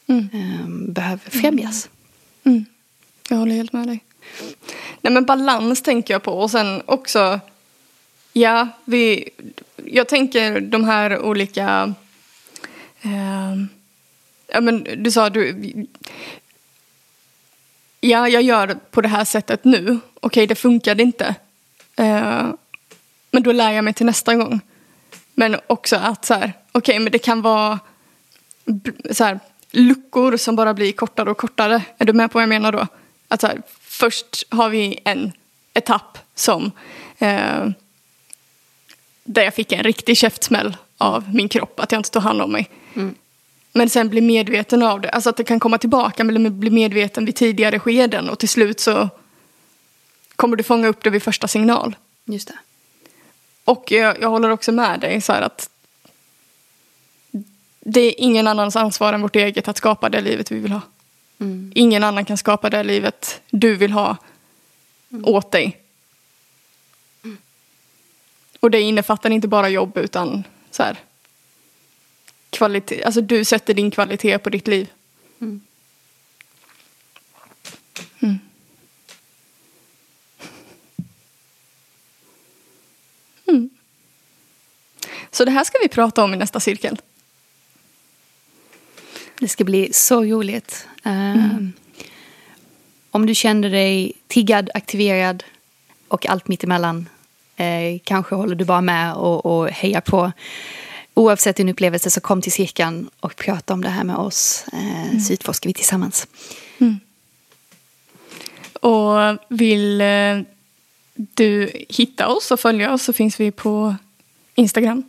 mm. 0.07 0.29
um, 0.33 0.93
behöver 0.93 1.29
främjas. 1.29 1.89
Mm. 2.43 2.57
mm. 2.57 2.65
Jag 3.29 3.37
håller 3.37 3.55
helt 3.55 3.73
med 3.73 3.87
dig. 3.87 4.03
Nej 5.01 5.13
men 5.13 5.25
balans 5.25 5.81
tänker 5.81 6.13
jag 6.13 6.23
på 6.23 6.31
och 6.31 6.51
sen 6.51 6.81
också 6.85 7.39
Ja, 8.33 8.67
vi, 8.85 9.29
jag 9.75 10.07
tänker 10.07 10.59
de 10.59 10.83
här 10.83 11.19
olika... 11.19 11.93
Eh, 13.01 13.55
ja, 14.47 14.61
men 14.61 14.87
du 14.97 15.11
sa 15.11 15.29
du... 15.29 15.73
Ja, 18.01 18.29
jag 18.29 18.41
gör 18.41 18.77
på 18.91 19.01
det 19.01 19.07
här 19.07 19.25
sättet 19.25 19.63
nu. 19.63 19.99
Okej, 20.19 20.47
det 20.47 20.55
funkade 20.55 21.03
inte. 21.03 21.35
Eh, 21.95 22.49
men 23.31 23.43
då 23.43 23.51
lär 23.51 23.71
jag 23.71 23.83
mig 23.83 23.93
till 23.93 24.05
nästa 24.05 24.35
gång. 24.35 24.61
Men 25.33 25.55
också 25.67 25.95
att 25.95 26.25
så 26.25 26.33
här, 26.33 26.53
okej, 26.71 26.99
men 26.99 27.11
det 27.11 27.19
kan 27.19 27.41
vara 27.41 27.79
så 29.11 29.23
här, 29.23 29.39
luckor 29.71 30.37
som 30.37 30.55
bara 30.55 30.73
blir 30.73 30.91
kortare 30.91 31.31
och 31.31 31.37
kortare. 31.37 31.81
Är 31.97 32.05
du 32.05 32.13
med 32.13 32.31
på 32.31 32.37
vad 32.37 32.43
jag 32.43 32.49
menar 32.49 32.71
då? 32.71 32.87
Att 33.27 33.41
så 33.41 33.47
här, 33.47 33.61
först 33.81 34.45
har 34.49 34.69
vi 34.69 34.99
en 35.05 35.31
etapp 35.73 36.17
som 36.35 36.71
eh, 37.17 37.69
där 39.33 39.43
jag 39.43 39.53
fick 39.53 39.71
en 39.71 39.83
riktig 39.83 40.17
käftsmäll 40.17 40.77
av 40.97 41.35
min 41.35 41.49
kropp, 41.49 41.79
att 41.79 41.91
jag 41.91 41.99
inte 41.99 42.11
tog 42.11 42.23
hand 42.23 42.41
om 42.41 42.51
mig. 42.51 42.69
Mm. 42.95 43.15
Men 43.73 43.89
sen 43.89 44.09
bli 44.09 44.21
medveten 44.21 44.83
av 44.83 45.01
det, 45.01 45.09
alltså 45.09 45.29
att 45.29 45.37
det 45.37 45.43
kan 45.43 45.59
komma 45.59 45.77
tillbaka, 45.77 46.23
men 46.23 46.59
bli 46.59 46.69
medveten 46.69 47.25
vid 47.25 47.35
tidigare 47.35 47.79
skeden 47.79 48.29
och 48.29 48.39
till 48.39 48.49
slut 48.49 48.79
så 48.79 49.09
kommer 50.35 50.55
du 50.55 50.63
fånga 50.63 50.87
upp 50.87 51.03
det 51.03 51.09
vid 51.09 51.23
första 51.23 51.47
signal. 51.47 51.95
Just 52.25 52.47
det. 52.47 52.57
Och 53.65 53.91
jag, 53.91 54.21
jag 54.21 54.29
håller 54.29 54.49
också 54.49 54.71
med 54.71 54.99
dig 54.99 55.21
så 55.21 55.33
här 55.33 55.41
att 55.41 55.69
det 57.79 58.01
är 58.01 58.13
ingen 58.17 58.47
annans 58.47 58.75
ansvar 58.75 59.13
än 59.13 59.21
vårt 59.21 59.35
eget 59.35 59.67
att 59.67 59.77
skapa 59.77 60.09
det 60.09 60.21
livet 60.21 60.51
vi 60.51 60.59
vill 60.59 60.71
ha. 60.71 60.81
Mm. 61.39 61.71
Ingen 61.75 62.03
annan 62.03 62.25
kan 62.25 62.37
skapa 62.37 62.69
det 62.69 62.83
livet 62.83 63.41
du 63.49 63.75
vill 63.75 63.91
ha 63.91 64.17
mm. 65.11 65.25
åt 65.25 65.51
dig. 65.51 65.77
Och 68.59 68.71
det 68.71 68.81
innefattar 68.81 69.29
inte 69.29 69.47
bara 69.47 69.69
jobb 69.69 69.97
utan 69.97 70.43
så 70.71 70.83
här, 70.83 70.97
kvalitet. 72.49 73.03
Alltså 73.03 73.21
du 73.21 73.45
sätter 73.45 73.73
din 73.73 73.91
kvalitet 73.91 74.37
på 74.39 74.49
ditt 74.49 74.67
liv. 74.67 74.89
Mm. 75.41 75.61
Mm. 78.19 78.39
Mm. 83.47 83.69
Så 85.31 85.45
det 85.45 85.51
här 85.51 85.63
ska 85.63 85.77
vi 85.81 85.87
prata 85.87 86.23
om 86.23 86.33
i 86.33 86.37
nästa 86.37 86.59
cirkel. 86.59 87.01
Det 89.39 89.47
ska 89.47 89.63
bli 89.63 89.93
så 89.93 90.23
roligt. 90.23 90.87
Um, 91.03 91.73
om 93.11 93.25
du 93.25 93.35
kände 93.35 93.69
dig 93.69 94.13
tiggad, 94.27 94.69
aktiverad 94.73 95.43
och 96.07 96.25
allt 96.25 96.47
mittemellan 96.47 97.09
Eh, 97.59 97.99
kanske 98.03 98.35
håller 98.35 98.55
du 98.55 98.65
bara 98.65 98.81
med 98.81 99.13
och, 99.13 99.45
och 99.45 99.69
hejar 99.69 100.01
på. 100.01 100.31
Oavsett 101.13 101.55
din 101.55 101.69
upplevelse 101.69 102.09
så 102.09 102.21
kom 102.21 102.41
till 102.41 102.51
cirkeln 102.51 103.09
och 103.19 103.35
prata 103.35 103.73
om 103.73 103.81
det 103.81 103.89
här 103.89 104.03
med 104.03 104.15
oss. 104.15 104.65
Eh, 104.73 105.09
mm. 105.09 105.19
Så 105.19 105.33
utforskar 105.33 105.69
vi 105.69 105.73
tillsammans. 105.73 106.27
Mm. 106.77 106.99
Och 108.73 109.37
vill 109.49 110.01
eh, 110.01 110.39
du 111.13 111.71
hitta 111.89 112.27
oss 112.27 112.51
och 112.51 112.59
följa 112.59 112.93
oss 112.93 113.03
så 113.03 113.13
finns 113.13 113.39
vi 113.39 113.51
på 113.51 113.95
Instagram. 114.55 115.03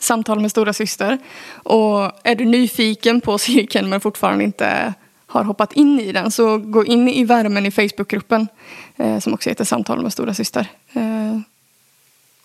Samtal 0.00 0.40
med 0.40 0.50
stora 0.50 0.72
syster. 0.72 1.18
Och 1.52 2.10
är 2.24 2.34
du 2.34 2.44
nyfiken 2.44 3.20
på 3.20 3.38
cirkeln 3.38 3.88
men 3.88 4.00
fortfarande 4.00 4.44
inte 4.44 4.94
har 5.26 5.44
hoppat 5.44 5.72
in 5.72 6.00
i 6.00 6.12
den 6.12 6.30
så 6.30 6.58
gå 6.58 6.84
in 6.84 7.08
i 7.08 7.24
värmen 7.24 7.66
i 7.66 7.70
Facebookgruppen 7.70 8.48
eh, 8.96 9.18
som 9.18 9.34
också 9.34 9.48
heter 9.48 9.64
Samtal 9.64 10.02
med 10.02 10.12
stora 10.12 10.34
syster. 10.34 10.66
Eh, 10.92 11.40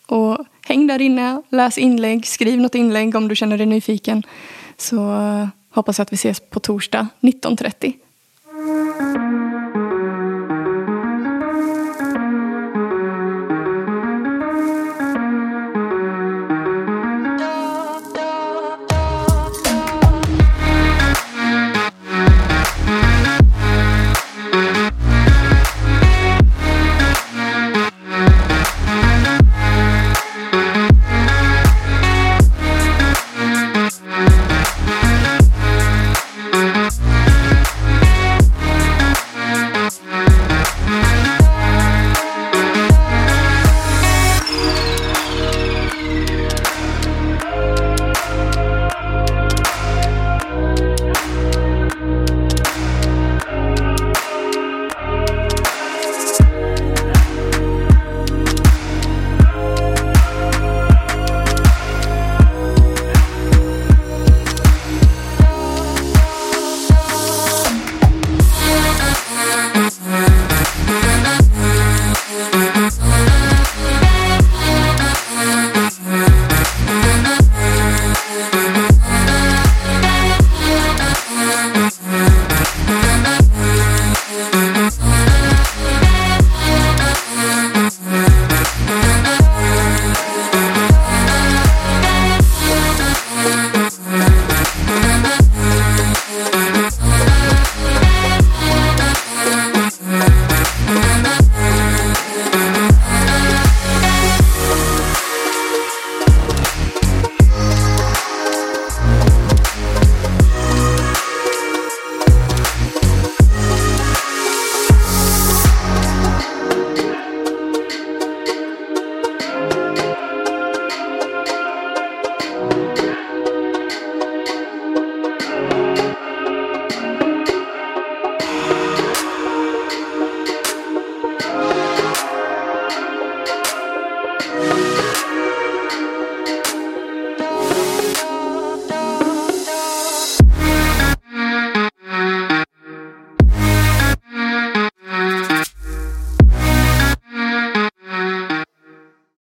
och 0.08 0.46
häng 0.66 0.88
där 0.88 1.02
inne, 1.02 1.42
läs 1.50 1.78
inlägg, 1.78 2.28
skriv 2.28 2.62
något 2.62 2.76
inlägg 2.76 3.16
om 3.16 3.28
du 3.28 3.36
känner 3.36 3.58
dig 3.58 3.66
nyfiken. 3.68 4.24
Så 4.78 4.96
eh, 4.96 5.48
hoppas 5.70 5.98
jag 5.98 6.04
att 6.04 6.14
vi 6.14 6.16
ses 6.16 6.40
på 6.40 6.60
torsdag 6.60 7.08
19.30. 7.22 7.94